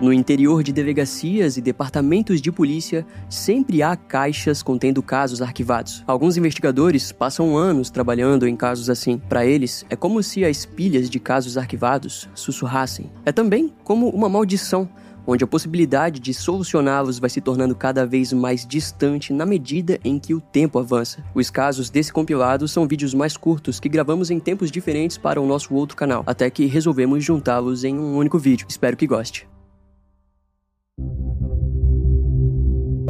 [0.00, 6.02] No interior de delegacias e departamentos de polícia, sempre há caixas contendo casos arquivados.
[6.06, 9.18] Alguns investigadores passam anos trabalhando em casos assim.
[9.28, 13.10] Para eles, é como se as pilhas de casos arquivados sussurrassem.
[13.24, 14.88] É também como uma maldição
[15.26, 20.18] onde a possibilidade de solucioná-los vai se tornando cada vez mais distante na medida em
[20.18, 21.24] que o tempo avança.
[21.34, 25.46] Os casos desse compilado são vídeos mais curtos que gravamos em tempos diferentes para o
[25.46, 28.66] nosso outro canal, até que resolvemos juntá-los em um único vídeo.
[28.68, 29.53] Espero que goste.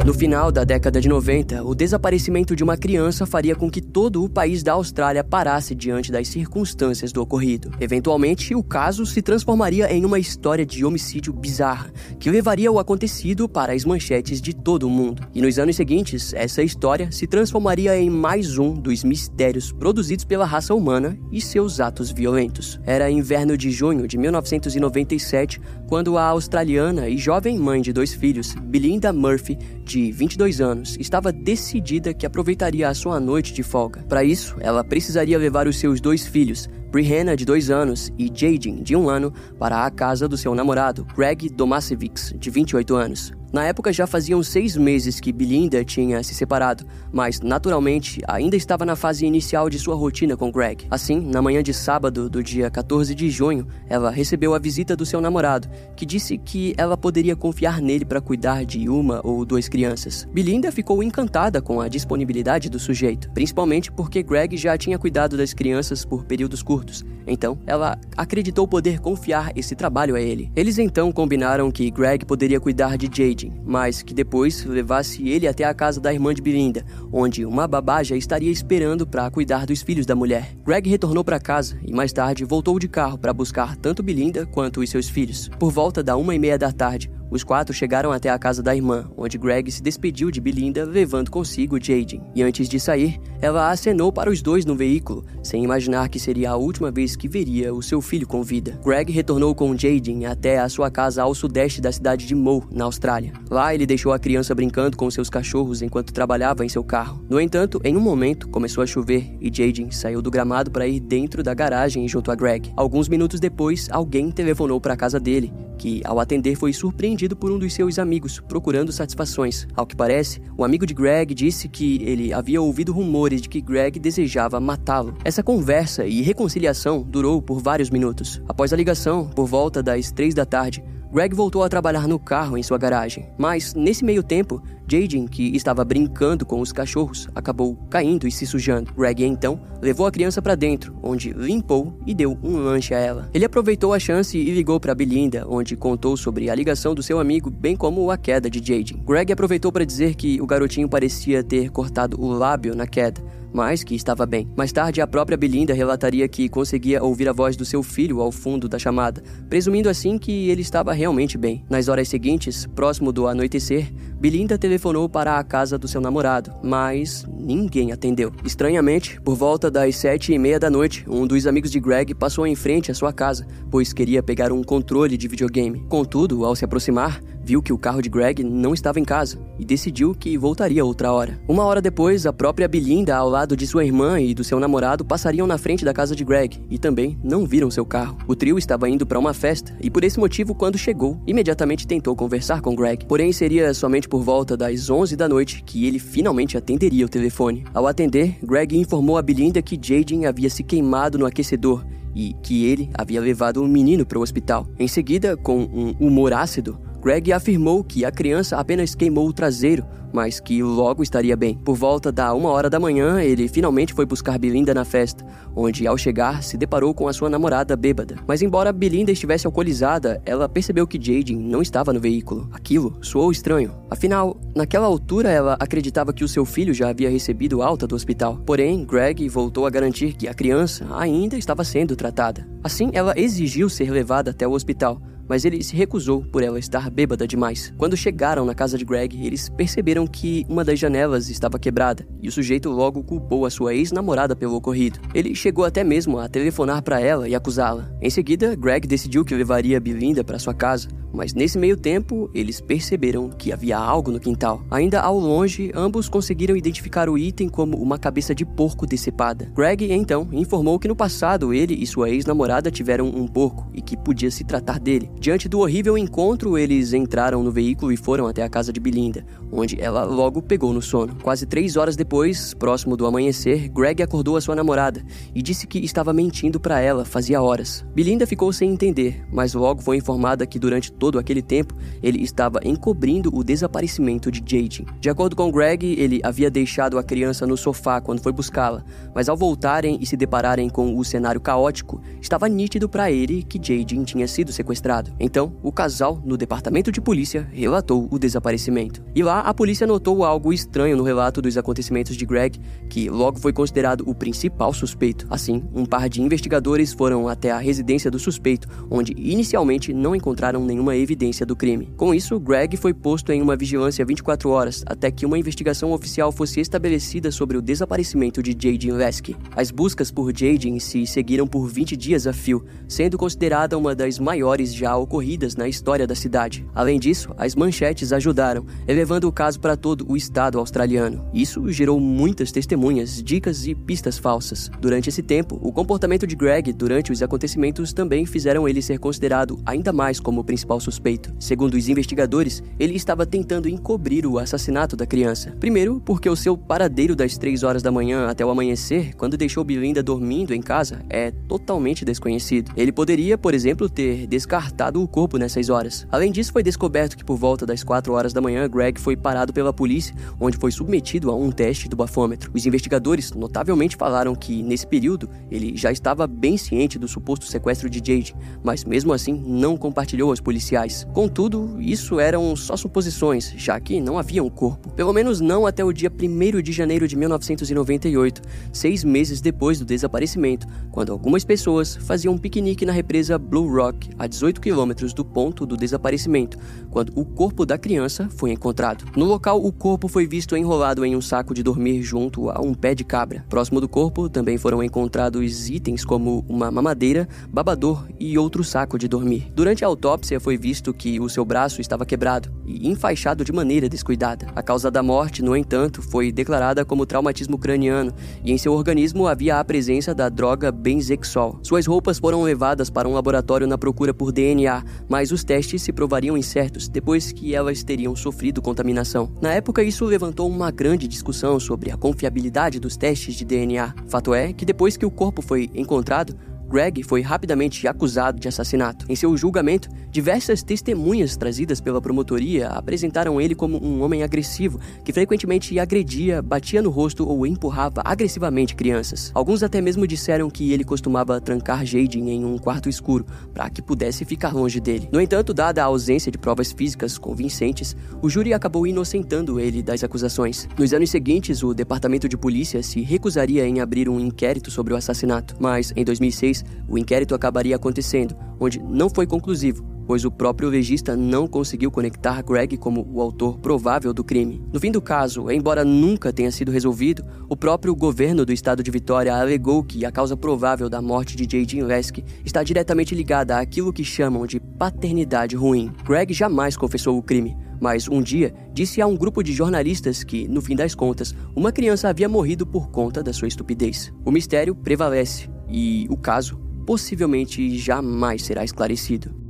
[0.05, 4.23] No final da década de 90, o desaparecimento de uma criança faria com que todo
[4.23, 7.71] o país da Austrália parasse diante das circunstâncias do ocorrido.
[7.79, 13.49] Eventualmente, o caso se transformaria em uma história de homicídio bizarra, que levaria o acontecido
[13.49, 15.27] para as manchetes de todo o mundo.
[15.33, 20.45] E nos anos seguintes, essa história se transformaria em mais um dos mistérios produzidos pela
[20.45, 22.79] raça humana e seus atos violentos.
[22.85, 28.53] Era inverno de junho de 1997, quando a australiana e jovem mãe de dois filhos,
[28.61, 34.03] Belinda Murphy, de 22 anos, estava decidida que aproveitaria a sua noite de folga.
[34.09, 38.81] Para isso, ela precisaria levar os seus dois filhos, Brianna, de 2 anos, e Jaden,
[38.81, 43.33] de 1 um ano, para a casa do seu namorado, Greg Domasevics, de 28 anos.
[43.55, 48.85] Na época já faziam seis meses que Belinda tinha se separado, mas naturalmente ainda estava
[48.85, 50.85] na fase inicial de sua rotina com Greg.
[50.91, 55.05] Assim, na manhã de sábado do dia 14 de junho, ela recebeu a visita do
[55.05, 59.69] seu namorado, que disse que ela poderia confiar nele para cuidar de uma ou duas
[59.69, 60.27] crianças.
[60.33, 65.53] Belinda ficou encantada com a disponibilidade do sujeito, principalmente porque Greg já tinha cuidado das
[65.53, 66.84] crianças por períodos curtos,
[67.27, 70.51] então ela acreditou poder confiar esse trabalho a ele.
[70.55, 75.63] Eles então combinaram que Greg poderia cuidar de Jade mas que depois levasse ele até
[75.63, 79.81] a casa da irmã de Belinda, onde uma babá já estaria esperando para cuidar dos
[79.81, 80.55] filhos da mulher.
[80.63, 84.81] Greg retornou para casa e mais tarde voltou de carro para buscar tanto Belinda quanto
[84.81, 85.49] os seus filhos.
[85.59, 88.75] Por volta da uma e meia da tarde, os quatro chegaram até a casa da
[88.75, 92.21] irmã, onde Greg se despediu de Belinda, levando consigo Jaden.
[92.33, 96.51] E antes de sair, ela acenou para os dois no veículo, sem imaginar que seria
[96.51, 98.79] a última vez que veria o seu filho com vida.
[98.83, 102.85] Greg retornou com Jaden até a sua casa ao sudeste da cidade de Moe, na
[102.85, 103.33] Austrália.
[103.49, 107.23] Lá, ele deixou a criança brincando com seus cachorros enquanto trabalhava em seu carro.
[107.29, 110.99] No entanto, em um momento, começou a chover e Jaden saiu do gramado para ir
[110.99, 112.71] dentro da garagem junto a Greg.
[112.75, 117.49] Alguns minutos depois, alguém telefonou para a casa dele que, ao atender, foi surpreendido por
[117.49, 119.65] um dos seus amigos, procurando satisfações.
[119.73, 123.61] Ao que parece, o amigo de Greg disse que ele havia ouvido rumores de que
[123.61, 125.17] Greg desejava matá-lo.
[125.23, 128.41] Essa conversa e reconciliação durou por vários minutos.
[128.49, 130.83] Após a ligação, por volta das três da tarde,
[131.15, 135.55] Greg voltou a trabalhar no carro em sua garagem, mas nesse meio tempo, Jaden, que
[135.55, 138.93] estava brincando com os cachorros, acabou caindo e se sujando.
[138.93, 143.29] Greg então levou a criança para dentro, onde limpou e deu um lanche a ela.
[143.33, 147.17] Ele aproveitou a chance e ligou para Belinda, onde contou sobre a ligação do seu
[147.17, 149.01] amigo, bem como a queda de Jaden.
[149.05, 153.23] Greg aproveitou para dizer que o garotinho parecia ter cortado o lábio na queda
[153.55, 154.47] mas que estava bem.
[154.55, 158.31] Mais tarde, a própria Belinda relataria que conseguia ouvir a voz do seu filho ao
[158.31, 161.63] fundo da chamada, presumindo assim que ele estava realmente bem.
[161.69, 167.25] Nas horas seguintes, próximo do anoitecer, Belinda telefonou para a casa do seu namorado, mas
[167.29, 168.31] ninguém atendeu.
[168.43, 172.45] Estranhamente, por volta das sete e meia da noite, um dos amigos de Greg passou
[172.45, 175.85] em frente à sua casa, pois queria pegar um controle de videogame.
[175.87, 179.63] Contudo, ao se aproximar, viu que o carro de Greg não estava em casa e
[179.63, 181.39] decidiu que voltaria outra hora.
[181.47, 185.05] Uma hora depois, a própria Belinda, ao lado de sua irmã e do seu namorado,
[185.05, 188.17] passariam na frente da casa de Greg e também não viram seu carro.
[188.27, 192.15] O trio estava indo para uma festa e, por esse motivo, quando chegou, imediatamente tentou
[192.15, 193.05] conversar com Greg.
[193.05, 197.63] Porém, seria somente por volta das 11 da noite que ele finalmente atenderia o telefone.
[197.73, 201.85] Ao atender, Greg informou a Belinda que Jaden havia se queimado no aquecedor
[202.15, 204.65] e que ele havia levado o um menino para o hospital.
[204.79, 209.85] Em seguida, com um humor ácido, Greg afirmou que a criança apenas queimou o traseiro,
[210.11, 211.55] mas que logo estaria bem.
[211.55, 215.23] Por volta da uma hora da manhã, ele finalmente foi buscar Belinda na festa,
[215.55, 218.15] onde ao chegar se deparou com a sua namorada bêbada.
[218.25, 222.49] Mas embora Belinda estivesse alcoolizada, ela percebeu que Jaden não estava no veículo.
[222.51, 223.75] Aquilo soou estranho.
[223.87, 228.41] Afinal, naquela altura ela acreditava que o seu filho já havia recebido alta do hospital.
[228.43, 232.47] Porém, Greg voltou a garantir que a criança ainda estava sendo tratada.
[232.63, 236.89] Assim, ela exigiu ser levada até o hospital mas ele se recusou por ela estar
[236.89, 237.73] bêbada demais.
[237.77, 242.27] Quando chegaram na casa de Greg, eles perceberam que uma das janelas estava quebrada e
[242.27, 244.99] o sujeito logo culpou a sua ex-namorada pelo ocorrido.
[245.13, 247.89] Ele chegou até mesmo a telefonar para ela e acusá-la.
[248.01, 252.59] Em seguida, Greg decidiu que levaria Belinda para sua casa, mas nesse meio tempo eles
[252.59, 254.63] perceberam que havia algo no quintal.
[254.69, 259.51] Ainda ao longe, ambos conseguiram identificar o item como uma cabeça de porco decepada.
[259.55, 263.97] Greg então informou que no passado ele e sua ex-namorada tiveram um porco e que
[263.97, 265.09] podia se tratar dele.
[265.19, 269.25] Diante do horrível encontro, eles entraram no veículo e foram até a casa de Belinda,
[269.55, 271.15] onde ela logo pegou no sono.
[271.21, 275.03] Quase três horas depois, próximo do amanhecer, Greg acordou a sua namorada
[275.33, 277.85] e disse que estava mentindo para ela fazia horas.
[277.95, 282.59] Belinda ficou sem entender, mas logo foi informada que durante todo aquele tempo ele estava
[282.63, 284.85] encobrindo o desaparecimento de Jaden.
[284.99, 289.29] De acordo com Greg, ele havia deixado a criança no sofá quando foi buscá-la, mas
[289.29, 294.03] ao voltarem e se depararem com o cenário caótico, estava nítido para ele que Jaden
[294.03, 295.13] tinha sido sequestrado.
[295.19, 299.03] Então, o casal, no departamento de polícia, relatou o desaparecimento.
[299.15, 302.59] E lá, a polícia notou algo estranho no relato dos acontecimentos de Greg,
[302.89, 305.27] que logo foi considerado o principal suspeito.
[305.29, 310.65] Assim, um par de investigadores foram até a residência do suspeito, onde inicialmente não encontraram
[310.65, 311.93] nenhuma evidência do crime.
[311.95, 316.31] Com isso, Greg foi posto em uma vigilância 24 horas até que uma investigação oficial
[316.31, 319.37] fosse estabelecida sobre o desaparecimento de Jaden Lesky.
[319.55, 324.17] As buscas por Jaden se seguiram por 20 dias a fio, sendo considerada uma das
[324.17, 326.65] maiores já ocorridas na história da cidade.
[326.73, 331.29] Além disso, as manchetes ajudaram, elevando caso para todo o estado australiano.
[331.33, 334.71] Isso gerou muitas testemunhas, dicas e pistas falsas.
[334.79, 339.59] Durante esse tempo, o comportamento de Greg durante os acontecimentos também fizeram ele ser considerado
[339.65, 341.33] ainda mais como o principal suspeito.
[341.39, 345.51] Segundo os investigadores, ele estava tentando encobrir o assassinato da criança.
[345.59, 349.63] Primeiro, porque o seu paradeiro das 3 horas da manhã até o amanhecer, quando deixou
[349.65, 352.71] Belinda dormindo em casa, é totalmente desconhecido.
[352.77, 356.07] Ele poderia, por exemplo, ter descartado o corpo nessas horas.
[356.09, 359.53] Além disso, foi descoberto que por volta das 4 horas da manhã, Greg foi parado
[359.53, 362.51] pela polícia, onde foi submetido a um teste do bafômetro.
[362.53, 367.89] Os investigadores notavelmente falaram que, nesse período, ele já estava bem ciente do suposto sequestro
[367.89, 371.07] de Jade, mas mesmo assim não compartilhou aos policiais.
[371.13, 374.89] Contudo, isso eram só suposições, já que não havia um corpo.
[374.91, 378.41] Pelo menos não até o dia 1 de janeiro de 1998,
[378.73, 384.09] seis meses depois do desaparecimento, quando algumas pessoas faziam um piquenique na represa Blue Rock,
[384.17, 386.57] a 18 quilômetros do ponto do desaparecimento,
[386.89, 389.04] quando o corpo da criança foi encontrado.
[389.15, 392.73] No local, o corpo foi visto enrolado em um saco de dormir junto a um
[392.73, 393.45] pé de cabra.
[393.49, 399.07] Próximo do corpo também foram encontrados itens como uma mamadeira, babador e outro saco de
[399.07, 399.51] dormir.
[399.55, 403.87] Durante a autópsia foi visto que o seu braço estava quebrado e enfaixado de maneira
[403.87, 404.47] descuidada.
[404.53, 408.13] A causa da morte, no entanto, foi declarada como traumatismo craniano
[408.43, 411.59] e em seu organismo havia a presença da droga benzexol.
[411.63, 415.93] Suas roupas foram levadas para um laboratório na procura por DNA, mas os testes se
[415.93, 418.94] provariam incertos depois que elas teriam sofrido contaminação.
[419.41, 423.93] Na época, isso levantou uma grande discussão sobre a confiabilidade dos testes de DNA.
[424.07, 426.35] Fato é que depois que o corpo foi encontrado,
[426.67, 429.05] Greg foi rapidamente acusado de assassinato.
[429.07, 435.13] Em seu julgamento, diversas testemunhas trazidas pela promotoria apresentaram ele como um homem agressivo que
[435.13, 439.31] frequentemente agredia, batia no rosto ou empurrava agressivamente crianças.
[439.33, 443.81] Alguns até mesmo disseram que ele costumava trancar Jaden em um quarto escuro para que
[443.81, 445.07] pudesse ficar longe dele.
[445.11, 450.03] No entanto, dada a ausência de provas físicas convincentes, o júri acabou inocentando ele das
[450.03, 450.67] acusações.
[450.77, 454.97] Nos anos seguintes, o departamento de polícia se recusaria em abrir um inquérito sobre o
[454.97, 456.54] assassinato, mas em 2006
[456.87, 462.41] o inquérito acabaria acontecendo, onde não foi conclusivo, pois o próprio legista não conseguiu conectar
[462.43, 464.61] Greg como o autor provável do crime.
[464.71, 468.91] No fim do caso, embora nunca tenha sido resolvido, o próprio governo do estado de
[468.91, 471.83] Vitória alegou que a causa provável da morte de J.J.
[471.83, 475.91] Lesky está diretamente ligada àquilo que chamam de paternidade ruim.
[476.05, 480.47] Greg jamais confessou o crime, mas um dia disse a um grupo de jornalistas que,
[480.47, 484.13] no fim das contas, uma criança havia morrido por conta da sua estupidez.
[484.23, 489.44] O mistério prevalece e o caso possivelmente jamais será esclarecido.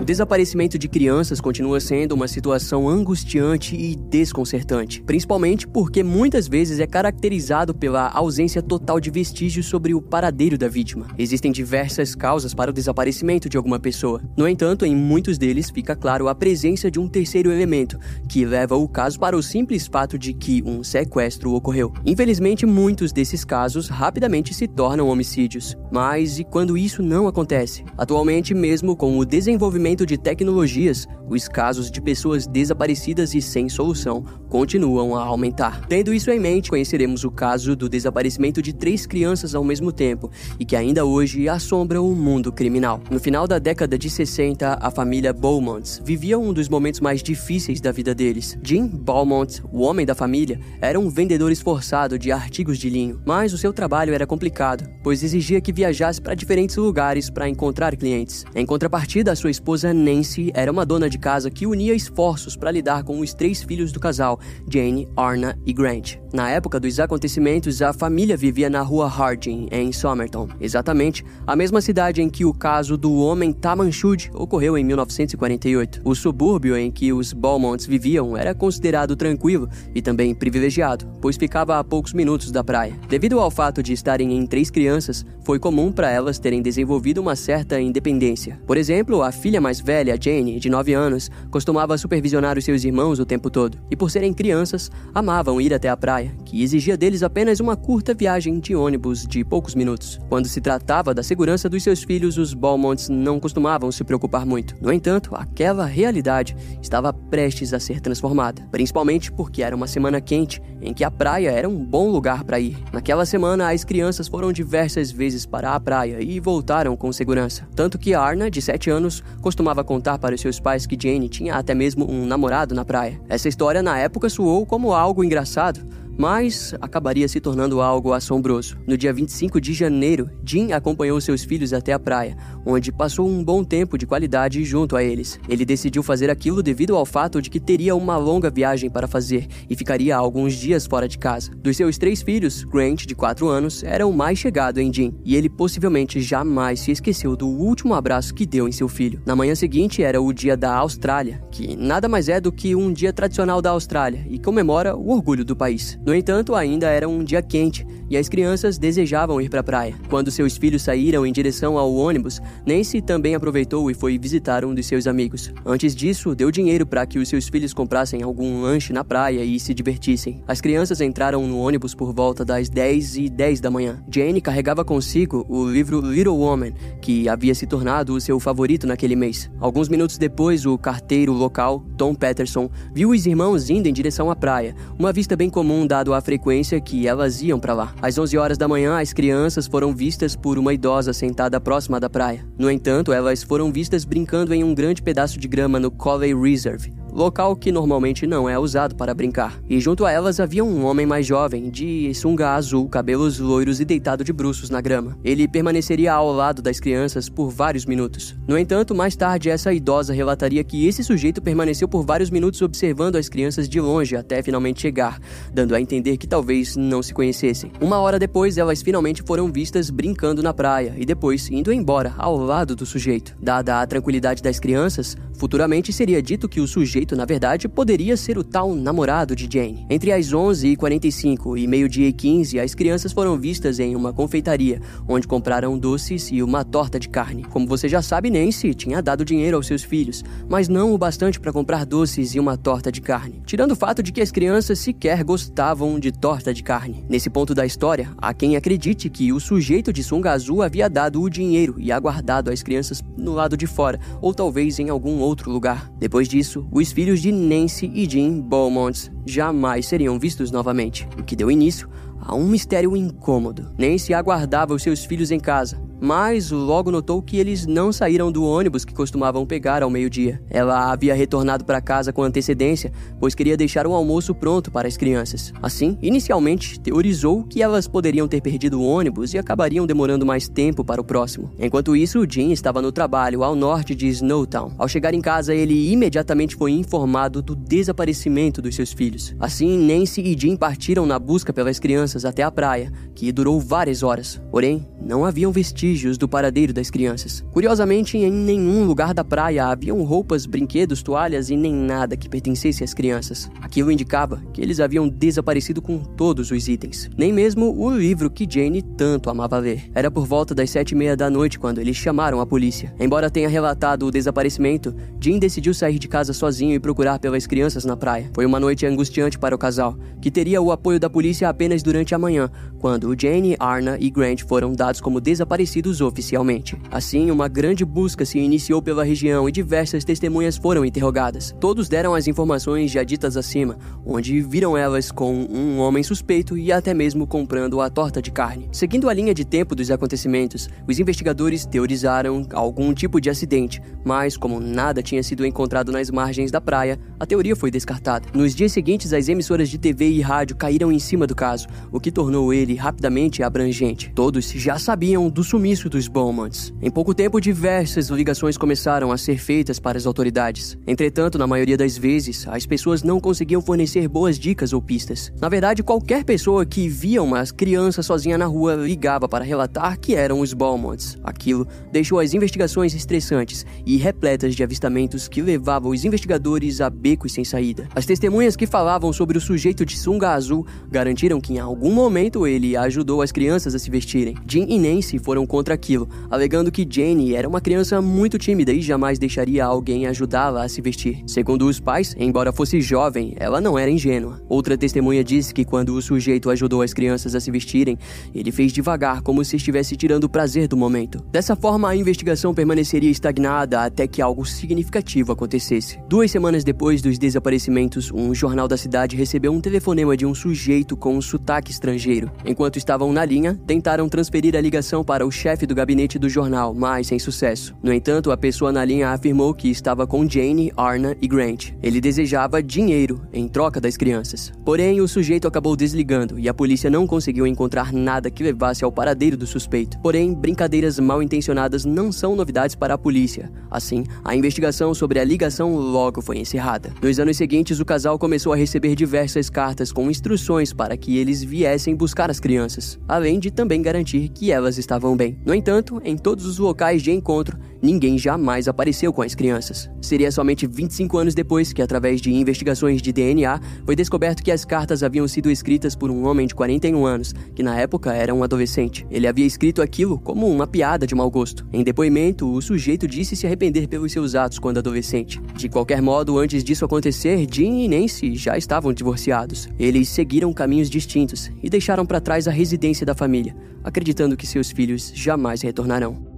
[0.00, 6.80] O desaparecimento de crianças continua sendo uma situação angustiante e desconcertante, principalmente porque muitas vezes
[6.80, 11.08] é caracterizado pela ausência total de vestígios sobre o paradeiro da vítima.
[11.18, 14.22] Existem diversas causas para o desaparecimento de alguma pessoa.
[14.34, 18.74] No entanto, em muitos deles fica claro a presença de um terceiro elemento, que leva
[18.74, 21.92] o caso para o simples fato de que um sequestro ocorreu.
[22.06, 25.76] Infelizmente, muitos desses casos rapidamente se tornam homicídios.
[25.90, 27.84] Mas e quando isso não acontece?
[27.98, 33.68] Atualmente, mesmo com o desenvolvimento desenvolvimento de tecnologias, os casos de pessoas desaparecidas e sem
[33.68, 35.86] solução continuam a aumentar.
[35.88, 40.30] Tendo isso em mente, conheceremos o caso do desaparecimento de três crianças ao mesmo tempo
[40.60, 43.00] e que ainda hoje assombra o mundo criminal.
[43.10, 47.80] No final da década de 60, a família Beaumont vivia um dos momentos mais difíceis
[47.80, 48.58] da vida deles.
[48.62, 53.52] Jim Beaumont, o homem da família, era um vendedor esforçado de artigos de linho, mas
[53.52, 58.44] o seu trabalho era complicado, pois exigia que viajasse para diferentes lugares para encontrar clientes.
[58.54, 63.02] Em contrapartida, sua esposa Nancy era uma dona de casa que unia esforços para lidar
[63.04, 64.38] com os três filhos do casal,
[64.68, 66.16] Jane, Arna e Grant.
[66.32, 71.80] Na época dos acontecimentos, a família vivia na rua Harding, em Somerton, exatamente a mesma
[71.80, 76.02] cidade em que o caso do homem Tamanchud ocorreu em 1948.
[76.04, 81.78] O subúrbio em que os Beaumonts viviam era considerado tranquilo e também privilegiado, pois ficava
[81.78, 82.94] a poucos minutos da praia.
[83.08, 87.36] Devido ao fato de estarem em três crianças, foi comum para elas terem desenvolvido uma
[87.36, 88.60] certa independência.
[88.66, 93.18] Por exemplo, a filha mais velha, Jane, de 9 anos, costumava supervisionar os seus irmãos
[93.18, 97.22] o tempo todo, e por serem crianças, amavam ir até a praia, que exigia deles
[97.22, 100.20] apenas uma curta viagem de ônibus de poucos minutos.
[100.28, 104.74] Quando se tratava da segurança dos seus filhos, os Beaumonts não costumavam se preocupar muito.
[104.80, 110.60] No entanto, aquela realidade estava prestes a ser transformada, principalmente porque era uma semana quente
[110.80, 112.76] em que a praia era um bom lugar para ir.
[112.92, 117.68] Naquela semana, as crianças foram diversas vezes para a praia e voltaram com segurança.
[117.74, 121.74] Tanto que Arna, de 7 anos, costumava contar para seus pais que Jane tinha até
[121.74, 123.20] mesmo um namorado na praia.
[123.28, 125.86] Essa história na época soou como algo engraçado,
[126.18, 128.76] mas acabaria se tornando algo assombroso.
[128.86, 133.42] No dia 25 de janeiro, Jim acompanhou seus filhos até a praia, onde passou um
[133.42, 135.38] bom tempo de qualidade junto a eles.
[135.48, 139.46] Ele decidiu fazer aquilo devido ao fato de que teria uma longa viagem para fazer
[139.68, 141.50] e ficaria alguns dias fora de casa.
[141.56, 145.36] Dos seus três filhos, Grant, de 4 anos, era o mais chegado em Jim, e
[145.36, 149.20] ele possivelmente jamais se esqueceu do último abraço que deu em seu filho.
[149.26, 152.92] Na manhã seguinte era o dia da Austrália, que nada mais é do que um
[152.92, 155.98] dia tradicional da Austrália e comemora o orgulho do país.
[156.04, 159.94] No entanto, ainda era um dia quente e as crianças desejavam ir para a praia.
[160.10, 164.74] Quando seus filhos saíram em direção ao ônibus, Nancy também aproveitou e foi visitar um
[164.74, 165.50] de seus amigos.
[165.64, 169.58] Antes disso, deu dinheiro para que os seus filhos comprassem algum lanche na praia e
[169.58, 170.42] se divertissem.
[170.46, 174.04] As crianças entraram no ônibus por volta das 10 e 10 da manhã.
[174.12, 179.16] Jane carregava consigo o livro Little Woman, que havia se tornado o seu favorito naquele
[179.16, 179.50] mês.
[179.58, 184.36] Alguns minutos depois, o carteiro local, Tom Peterson, viu os irmãos indo em direção à
[184.36, 187.94] praia, uma vista bem comum dado a frequência que elas iam para lá.
[188.00, 192.08] Às 11 horas da manhã, as crianças foram vistas por uma idosa sentada próxima da
[192.08, 192.46] praia.
[192.56, 196.94] No entanto, elas foram vistas brincando em um grande pedaço de grama no Coley Reserve,
[197.12, 199.60] local que normalmente não é usado para brincar.
[199.68, 203.84] E junto a elas havia um homem mais jovem, de sunga azul, cabelos loiros e
[203.84, 205.18] deitado de bruços na grama.
[205.22, 208.34] Ele permaneceria ao lado das crianças por vários minutos.
[208.48, 213.16] No entanto, mais tarde essa idosa relataria que esse sujeito permaneceu por vários minutos observando
[213.16, 215.18] as crianças de longe até finalmente chegar,
[215.52, 217.70] dando a entender que talvez não se conhecessem.
[217.80, 222.36] Uma hora depois, elas finalmente foram vistas brincando na praia e depois indo embora ao
[222.36, 223.36] lado do sujeito.
[223.40, 228.16] Dada a tranquilidade das crianças, futuramente seria dito que o sujeito sujeito, na verdade, poderia
[228.16, 229.84] ser o tal namorado de Jane.
[229.90, 235.26] Entre as 11h45 e meio-dia e 15, as crianças foram vistas em uma confeitaria, onde
[235.26, 237.44] compraram doces e uma torta de carne.
[237.44, 241.40] Como você já sabe, Nancy tinha dado dinheiro aos seus filhos, mas não o bastante
[241.40, 243.42] para comprar doces e uma torta de carne.
[243.44, 247.04] Tirando o fato de que as crianças sequer gostavam de torta de carne.
[247.08, 251.20] Nesse ponto da história, há quem acredite que o sujeito de sunga azul havia dado
[251.20, 255.50] o dinheiro e aguardado as crianças no lado de fora, ou talvez em algum outro
[255.50, 255.90] lugar.
[255.98, 261.34] Depois disso, os filhos de Nancy e Jim Beaumont jamais seriam vistos novamente, o que
[261.34, 261.88] deu início
[262.20, 263.72] a um mistério incômodo.
[263.76, 268.44] Nancy aguardava os seus filhos em casa, mas logo notou que eles não saíram do
[268.44, 270.42] ônibus que costumavam pegar ao meio-dia.
[270.50, 274.96] Ela havia retornado para casa com antecedência, pois queria deixar o almoço pronto para as
[274.96, 275.52] crianças.
[275.62, 280.84] Assim, inicialmente, teorizou que elas poderiam ter perdido o ônibus e acabariam demorando mais tempo
[280.84, 281.52] para o próximo.
[281.56, 284.72] Enquanto isso, Jim estava no trabalho ao norte de Snowtown.
[284.78, 289.36] Ao chegar em casa, ele imediatamente foi informado do desaparecimento dos seus filhos.
[289.38, 294.02] Assim, Nancy e Jim partiram na busca pelas crianças até a praia, que durou várias
[294.02, 294.42] horas.
[294.50, 297.44] Porém, não haviam vestígios vestígios do paradeiro das crianças.
[297.52, 302.82] Curiosamente, em nenhum lugar da praia haviam roupas, brinquedos, toalhas e nem nada que pertencesse
[302.82, 303.50] às crianças.
[303.60, 307.10] Aquilo indicava que eles haviam desaparecido com todos os itens.
[307.16, 309.90] Nem mesmo o livro que Jane tanto amava ler.
[309.94, 312.94] Era por volta das sete e meia da noite quando eles chamaram a polícia.
[312.98, 317.84] Embora tenha relatado o desaparecimento, Jean decidiu sair de casa sozinho e procurar pelas crianças
[317.84, 318.30] na praia.
[318.34, 322.14] Foi uma noite angustiante para o casal, que teria o apoio da polícia apenas durante
[322.14, 326.76] a manhã, quando Jane, Arna e Grant foram dados como desaparecidos oficialmente.
[326.90, 331.54] Assim, uma grande busca se iniciou pela região e diversas testemunhas foram interrogadas.
[331.58, 336.70] Todos deram as informações já ditas acima, onde viram elas com um homem suspeito e
[336.70, 338.68] até mesmo comprando a torta de carne.
[338.70, 344.36] Seguindo a linha de tempo dos acontecimentos, os investigadores teorizaram algum tipo de acidente, mas
[344.36, 348.28] como nada tinha sido encontrado nas margens da praia, a teoria foi descartada.
[348.34, 351.98] Nos dias seguintes, as emissoras de TV e rádio caíram em cima do caso, o
[351.98, 354.12] que tornou ele rapidamente abrangente.
[354.14, 356.74] Todos já sabiam do sumiço dos Beaumonts.
[356.82, 360.76] Em pouco tempo, diversas ligações começaram a ser feitas para as autoridades.
[360.88, 365.32] Entretanto, na maioria das vezes, as pessoas não conseguiam fornecer boas dicas ou pistas.
[365.40, 370.16] Na verdade, qualquer pessoa que via uma criança sozinha na rua ligava para relatar que
[370.16, 371.16] eram os Beaumonts.
[371.22, 377.32] Aquilo deixou as investigações estressantes e repletas de avistamentos que levavam os investigadores a becos
[377.32, 377.88] sem saída.
[377.94, 382.48] As testemunhas que falavam sobre o sujeito de sunga azul garantiram que em algum momento
[382.48, 384.34] ele ajudou as crianças a se vestirem.
[384.44, 388.80] Jim e Nancy foram contra aquilo, alegando que Jane era uma criança muito tímida e
[388.80, 391.22] jamais deixaria alguém ajudá-la a se vestir.
[391.26, 394.40] Segundo os pais, embora fosse jovem, ela não era ingênua.
[394.48, 397.98] Outra testemunha disse que quando o sujeito ajudou as crianças a se vestirem,
[398.34, 401.22] ele fez devagar, como se estivesse tirando o prazer do momento.
[401.30, 405.98] Dessa forma, a investigação permaneceria estagnada até que algo significativo acontecesse.
[406.08, 410.96] Duas semanas depois dos desaparecimentos, um jornal da cidade recebeu um telefonema de um sujeito
[410.96, 412.32] com um sotaque estrangeiro.
[412.42, 416.72] Enquanto estavam na linha, tentaram transferir a ligação para o chefe do gabinete do jornal,
[416.72, 417.74] mas sem sucesso.
[417.82, 421.72] No entanto, a pessoa na linha afirmou que estava com Jane, Arna e Grant.
[421.82, 424.52] Ele desejava dinheiro em troca das crianças.
[424.64, 428.92] Porém, o sujeito acabou desligando e a polícia não conseguiu encontrar nada que levasse ao
[428.92, 429.98] paradeiro do suspeito.
[429.98, 433.50] Porém, brincadeiras mal intencionadas não são novidades para a polícia.
[433.68, 436.94] Assim, a investigação sobre a ligação logo foi encerrada.
[437.02, 441.42] Nos anos seguintes, o casal começou a receber diversas cartas com instruções para que eles
[441.42, 445.31] viessem buscar as crianças, além de também garantir que elas estavam bem.
[445.44, 449.90] No entanto, em todos os locais de encontro, ninguém jamais apareceu com as crianças.
[450.00, 454.64] Seria somente 25 anos depois que, através de investigações de DNA, foi descoberto que as
[454.64, 458.44] cartas haviam sido escritas por um homem de 41 anos, que na época era um
[458.44, 459.06] adolescente.
[459.10, 461.66] Ele havia escrito aquilo como uma piada de mau gosto.
[461.72, 465.40] Em depoimento, o sujeito disse se arrepender pelos seus atos quando adolescente.
[465.56, 469.68] De qualquer modo, antes disso acontecer, Jim e Nancy já estavam divorciados.
[469.78, 474.70] Eles seguiram caminhos distintos e deixaram para trás a residência da família, acreditando que seus
[474.70, 476.31] filhos jamais retornarão.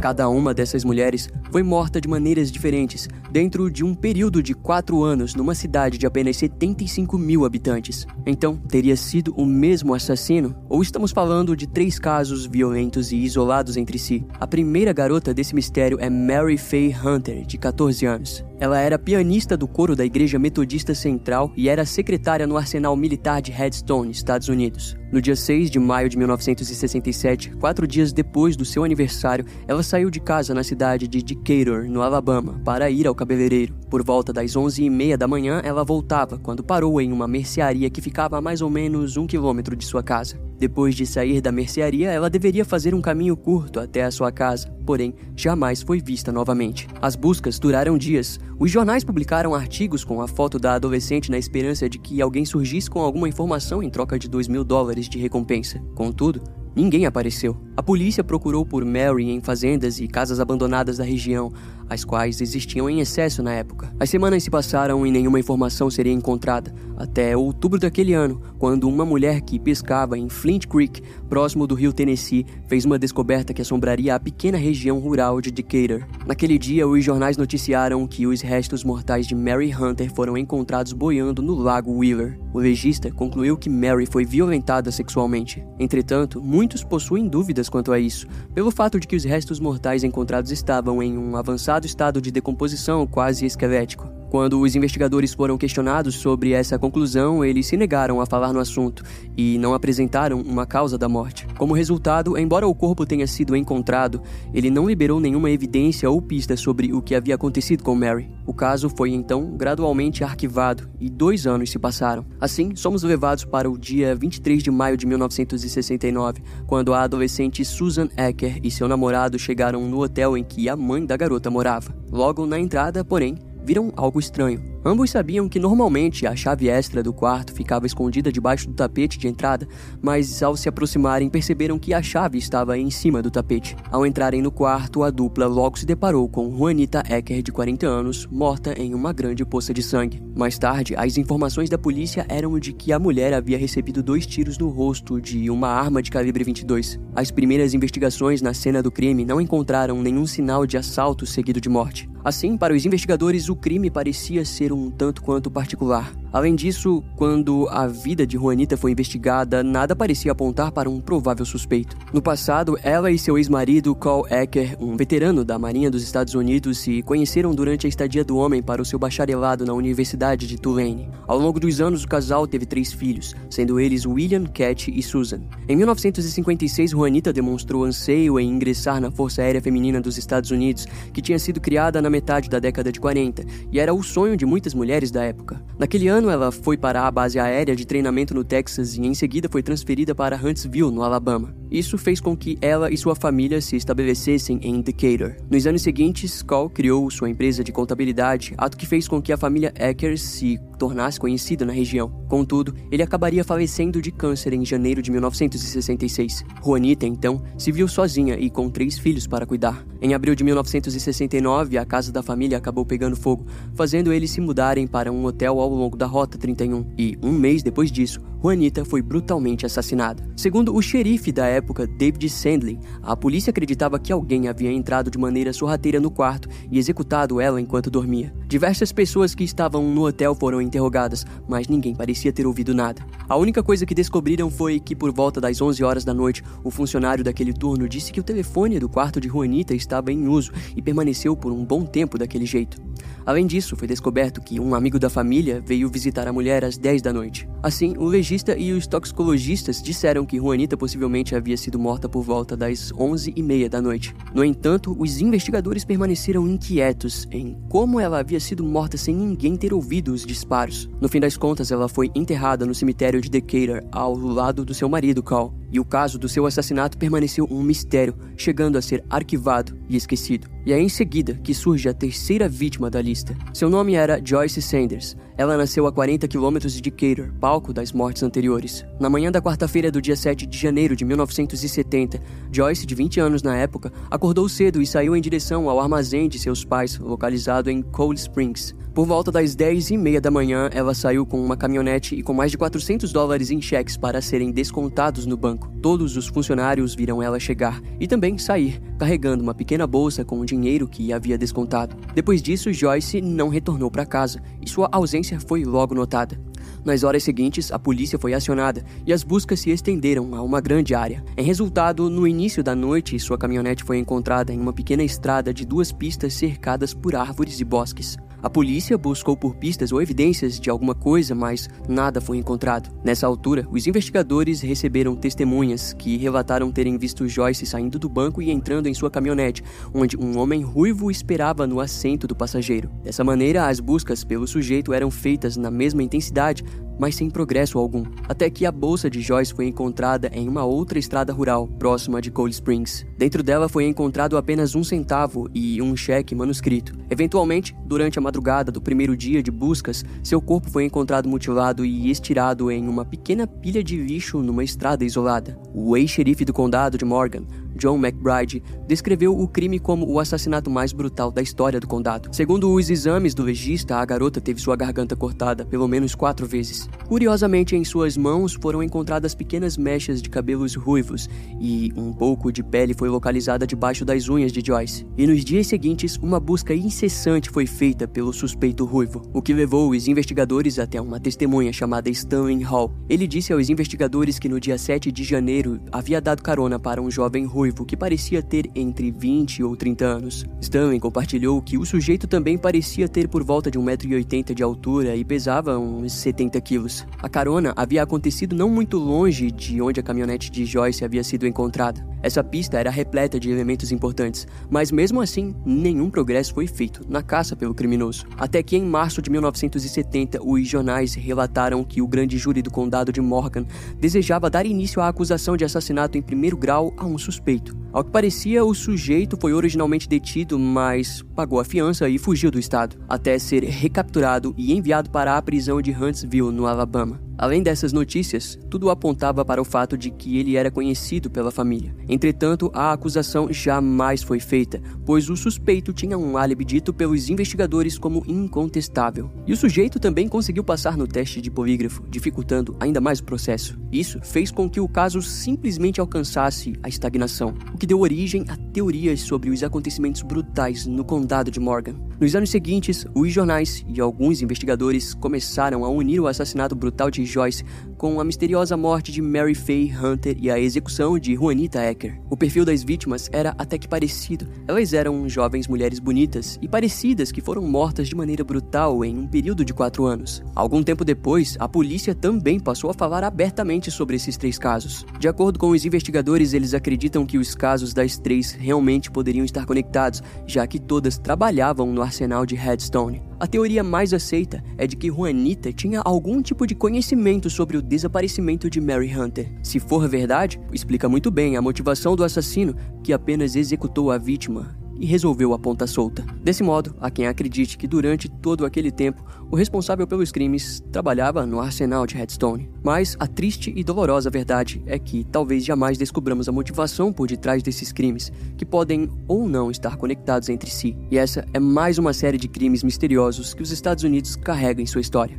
[0.00, 5.02] Cada uma dessas mulheres foi morta de maneiras diferentes dentro de um período de quatro
[5.02, 8.06] anos numa cidade de apenas 75 mil habitantes.
[8.24, 10.54] Então, teria sido o mesmo assassino?
[10.68, 14.24] Ou estamos falando de três casos violentos e isolados entre si?
[14.38, 18.44] A primeira garota desse mistério é Mary Faye Hunter, de 14 anos.
[18.60, 23.42] Ela era pianista do coro da Igreja Metodista Central e era secretária no Arsenal Militar
[23.42, 24.96] de Headstone, Estados Unidos.
[25.14, 30.10] No dia 6 de maio de 1967, quatro dias depois do seu aniversário, ela saiu
[30.10, 33.74] de casa na cidade de Decatur, no Alabama, para ir ao cabeleireiro.
[33.88, 38.36] Por volta das 11h30 da manhã, ela voltava quando parou em uma mercearia que ficava
[38.36, 40.38] a mais ou menos um quilômetro de sua casa.
[40.58, 44.68] Depois de sair da mercearia, ela deveria fazer um caminho curto até a sua casa,
[44.86, 46.86] porém jamais foi vista novamente.
[47.00, 48.38] As buscas duraram dias.
[48.58, 52.88] Os jornais publicaram artigos com a foto da adolescente na esperança de que alguém surgisse
[52.88, 55.80] com alguma informação em troca de 2 mil dólares de recompensa.
[55.94, 56.40] Contudo,
[56.74, 57.56] Ninguém apareceu.
[57.76, 61.52] A polícia procurou por Mary em fazendas e casas abandonadas da região,
[61.88, 63.92] as quais existiam em excesso na época.
[63.98, 69.04] As semanas se passaram e nenhuma informação seria encontrada, até outubro daquele ano, quando uma
[69.04, 74.14] mulher que pescava em Flint Creek, próximo do rio Tennessee, fez uma descoberta que assombraria
[74.14, 76.06] a pequena região rural de Decatur.
[76.26, 81.42] Naquele dia, os jornais noticiaram que os restos mortais de Mary Hunter foram encontrados boiando
[81.42, 82.38] no lago Wheeler.
[82.52, 85.64] O legista concluiu que Mary foi violentada sexualmente.
[85.78, 90.50] Entretanto, muitos possuem dúvidas quanto a isso, pelo fato de que os restos mortais encontrados
[90.50, 94.23] estavam em um avançado estado de decomposição quase esquelético.
[94.34, 99.04] Quando os investigadores foram questionados sobre essa conclusão, eles se negaram a falar no assunto
[99.36, 101.46] e não apresentaram uma causa da morte.
[101.56, 104.20] Como resultado, embora o corpo tenha sido encontrado,
[104.52, 108.28] ele não liberou nenhuma evidência ou pista sobre o que havia acontecido com Mary.
[108.44, 112.26] O caso foi então gradualmente arquivado e dois anos se passaram.
[112.40, 118.08] Assim, somos levados para o dia 23 de maio de 1969, quando a adolescente Susan
[118.16, 121.94] Ecker e seu namorado chegaram no hotel em que a mãe da garota morava.
[122.10, 124.73] Logo na entrada, porém, viram algo estranho.
[124.86, 129.26] Ambos sabiam que normalmente a chave extra do quarto ficava escondida debaixo do tapete de
[129.26, 129.66] entrada,
[130.02, 133.74] mas ao se aproximarem perceberam que a chave estava em cima do tapete.
[133.90, 138.26] Ao entrarem no quarto, a dupla logo se deparou com Juanita Ecker, de 40 anos,
[138.26, 140.22] morta em uma grande poça de sangue.
[140.36, 144.58] Mais tarde, as informações da polícia eram de que a mulher havia recebido dois tiros
[144.58, 147.00] no rosto de uma arma de calibre 22.
[147.16, 151.70] As primeiras investigações na cena do crime não encontraram nenhum sinal de assalto seguido de
[151.70, 152.06] morte.
[152.24, 156.12] Assim, para os investigadores, o crime parecia ser um tanto quanto particular.
[156.34, 161.46] Além disso, quando a vida de Juanita foi investigada, nada parecia apontar para um provável
[161.46, 161.96] suspeito.
[162.12, 166.78] No passado, ela e seu ex-marido, Carl Ecker, um veterano da Marinha dos Estados Unidos,
[166.78, 171.08] se conheceram durante a estadia do homem para o seu bacharelado na Universidade de Tulane.
[171.26, 175.40] Ao longo dos anos, o casal teve três filhos, sendo eles William, Cat e Susan.
[175.68, 181.22] Em 1956, Juanita demonstrou anseio em ingressar na Força Aérea Feminina dos Estados Unidos, que
[181.22, 184.63] tinha sido criada na metade da década de 40, e era o sonho de muitas
[184.72, 185.62] mulheres da época.
[185.78, 189.48] Naquele ano, ela foi para a base aérea de treinamento no Texas e em seguida
[189.50, 191.54] foi transferida para Huntsville, no Alabama.
[191.70, 195.34] Isso fez com que ela e sua família se estabelecessem em Decatur.
[195.50, 199.36] Nos anos seguintes, Cole criou sua empresa de contabilidade, ato que fez com que a
[199.36, 202.08] família Eckers se tornasse conhecida na região.
[202.28, 206.44] Contudo, ele acabaria falecendo de câncer em janeiro de 1966.
[206.64, 209.84] Juanita, então, se viu sozinha e com três filhos para cuidar.
[210.00, 214.86] Em abril de 1969, a casa da família acabou pegando fogo, fazendo eles se mudarem
[214.86, 216.86] para um hotel ao longo da Rota 31.
[216.96, 220.22] E, um mês depois disso, Juanita foi brutalmente assassinada.
[220.36, 225.18] Segundo o xerife da época, David Sandlin, a polícia acreditava que alguém havia entrado de
[225.18, 228.32] maneira sorrateira no quarto e executado ela enquanto dormia.
[228.46, 233.02] Diversas pessoas que estavam no hotel foram interrogadas, mas ninguém parecia ter ouvido nada.
[233.26, 236.70] A única coisa que descobriram foi que, por volta das 11 horas da noite, o
[236.70, 240.82] funcionário daquele turno disse que o telefone do quarto de Juanita estava em uso e
[240.82, 242.76] permaneceu por um bom tempo daquele jeito.
[243.24, 247.02] Além disso, foi descoberto que um amigo da família veio visitar a mulher às 10
[247.02, 247.48] da noite.
[247.62, 252.56] Assim, o legista e os toxicologistas disseram que Juanita possivelmente havia sido morta por volta
[252.56, 254.14] das 11 e meia da noite.
[254.34, 259.72] No entanto, os investigadores permaneceram inquietos em como ela havia sido morta sem ninguém ter
[259.72, 260.88] ouvido os disparos.
[261.00, 264.88] No fim das contas, ela foi enterrada no cemitério de Decatur, ao lado do seu
[264.88, 269.76] marido, Carl, e o caso do seu assassinato permaneceu um mistério, chegando a ser arquivado
[269.88, 270.48] e esquecido.
[270.66, 273.36] E é em seguida que surge a terceira vítima da lista.
[273.52, 275.16] Seu nome era Joyce Sanders.
[275.36, 278.86] Ela nasceu a 40 quilômetros de Decatur, palco das mortes anteriores.
[279.00, 282.20] Na manhã da quarta-feira do dia 7 de janeiro de 1970,
[282.52, 286.38] Joyce, de 20 anos na época, acordou cedo e saiu em direção ao armazém de
[286.38, 288.74] seus pais, localizado em Cold Springs.
[288.94, 292.32] Por volta das 10 e meia da manhã, ela saiu com uma caminhonete e com
[292.32, 295.68] mais de 400 dólares em cheques para serem descontados no banco.
[295.82, 300.46] Todos os funcionários viram ela chegar e também sair, carregando uma pequena bolsa com o
[300.46, 301.96] dinheiro que havia descontado.
[302.14, 306.40] Depois disso, Joyce não retornou para casa e sua ausência foi logo notada.
[306.84, 310.94] Nas horas seguintes, a polícia foi acionada e as buscas se estenderam a uma grande
[310.94, 311.24] área.
[311.36, 315.66] Em resultado, no início da noite, sua caminhonete foi encontrada em uma pequena estrada de
[315.66, 318.16] duas pistas cercadas por árvores e bosques.
[318.44, 322.90] A polícia buscou por pistas ou evidências de alguma coisa, mas nada foi encontrado.
[323.02, 328.50] Nessa altura, os investigadores receberam testemunhas que relataram terem visto Joyce saindo do banco e
[328.50, 332.90] entrando em sua caminhonete, onde um homem ruivo esperava no assento do passageiro.
[333.02, 336.62] Dessa maneira, as buscas pelo sujeito eram feitas na mesma intensidade,
[336.98, 340.98] mas sem progresso algum, até que a bolsa de Joyce foi encontrada em uma outra
[340.98, 343.06] estrada rural, próxima de Cold Springs.
[343.16, 346.92] Dentro dela foi encontrado apenas um centavo e um cheque manuscrito.
[347.10, 352.10] Eventualmente, durante a madrugada do primeiro dia de buscas, seu corpo foi encontrado mutilado e
[352.10, 355.58] estirado em uma pequena pilha de lixo numa estrada isolada.
[355.74, 357.44] O ex-xerife do condado de Morgan,
[357.76, 362.28] John McBride, descreveu o crime como o assassinato mais brutal da história do condado.
[362.32, 366.88] Segundo os exames do legista, a garota teve sua garganta cortada pelo menos quatro vezes.
[367.08, 371.28] Curiosamente, em suas mãos foram encontradas pequenas mechas de cabelos ruivos
[371.60, 375.06] e um pouco de pele foi localizada debaixo das unhas de Joyce.
[375.16, 379.90] E nos dias seguintes, uma busca incessante foi feita pelo suspeito ruivo, o que levou
[379.90, 382.92] os investigadores até uma testemunha chamada Stanley Hall.
[383.08, 387.10] Ele disse aos investigadores que no dia 7 de janeiro havia dado carona para um
[387.10, 390.44] jovem ruivo ruivo que parecia ter entre 20 ou 30 anos.
[390.60, 395.24] Stanley compartilhou que o sujeito também parecia ter por volta de 1,80m de altura e
[395.24, 397.06] pesava uns 70 quilos.
[397.22, 401.46] A carona havia acontecido não muito longe de onde a caminhonete de Joyce havia sido
[401.46, 402.06] encontrada.
[402.22, 407.22] Essa pista era repleta de elementos importantes, mas mesmo assim, nenhum progresso foi feito na
[407.22, 408.26] caça pelo criminoso.
[408.38, 413.12] Até que em março de 1970, os jornais relataram que o grande júri do condado
[413.12, 413.66] de Morgan
[413.98, 417.76] desejava dar início à acusação de assassinato em primeiro grau a um suspeito suspeito.
[417.92, 422.58] Ao que parecia, o sujeito foi originalmente detido, mas pagou a fiança e fugiu do
[422.58, 427.23] estado, até ser recapturado e enviado para a prisão de Huntsville, no Alabama.
[427.36, 431.94] Além dessas notícias, tudo apontava para o fato de que ele era conhecido pela família.
[432.08, 437.98] Entretanto, a acusação jamais foi feita, pois o suspeito tinha um álibi dito pelos investigadores
[437.98, 439.30] como incontestável.
[439.46, 443.78] E o sujeito também conseguiu passar no teste de polígrafo, dificultando ainda mais o processo.
[443.90, 448.56] Isso fez com que o caso simplesmente alcançasse a estagnação, o que deu origem a
[448.56, 451.94] teorias sobre os acontecimentos brutais no condado de Morgan.
[452.20, 457.23] Nos anos seguintes, os jornais e alguns investigadores começaram a unir o assassinato brutal de
[457.24, 457.64] Joyce
[457.96, 462.20] com a misteriosa morte de Mary Faye Hunter e a execução de Juanita Ecker.
[462.28, 464.46] O perfil das vítimas era até que parecido.
[464.66, 469.26] Elas eram jovens mulheres bonitas e parecidas que foram mortas de maneira brutal em um
[469.26, 470.42] período de quatro anos.
[470.54, 475.06] Algum tempo depois, a polícia também passou a falar abertamente sobre esses três casos.
[475.18, 479.66] De acordo com os investigadores, eles acreditam que os casos das três realmente poderiam estar
[479.66, 483.22] conectados, já que todas trabalhavam no arsenal de Headstone.
[483.38, 487.82] A teoria mais aceita é de que Juanita tinha algum tipo de conhecimento sobre o
[487.82, 489.52] desaparecimento de Mary Hunter.
[489.62, 494.83] Se for verdade, explica muito bem a motivação do assassino que apenas executou a vítima
[495.04, 496.24] e resolveu a ponta solta.
[496.42, 501.44] Desse modo, há quem acredite que durante todo aquele tempo, o responsável pelos crimes trabalhava
[501.44, 502.70] no arsenal de Redstone.
[502.82, 507.62] Mas a triste e dolorosa verdade é que talvez jamais descobramos a motivação por detrás
[507.62, 510.96] desses crimes, que podem ou não estar conectados entre si.
[511.10, 514.86] E essa é mais uma série de crimes misteriosos que os Estados Unidos carregam em
[514.86, 515.38] sua história.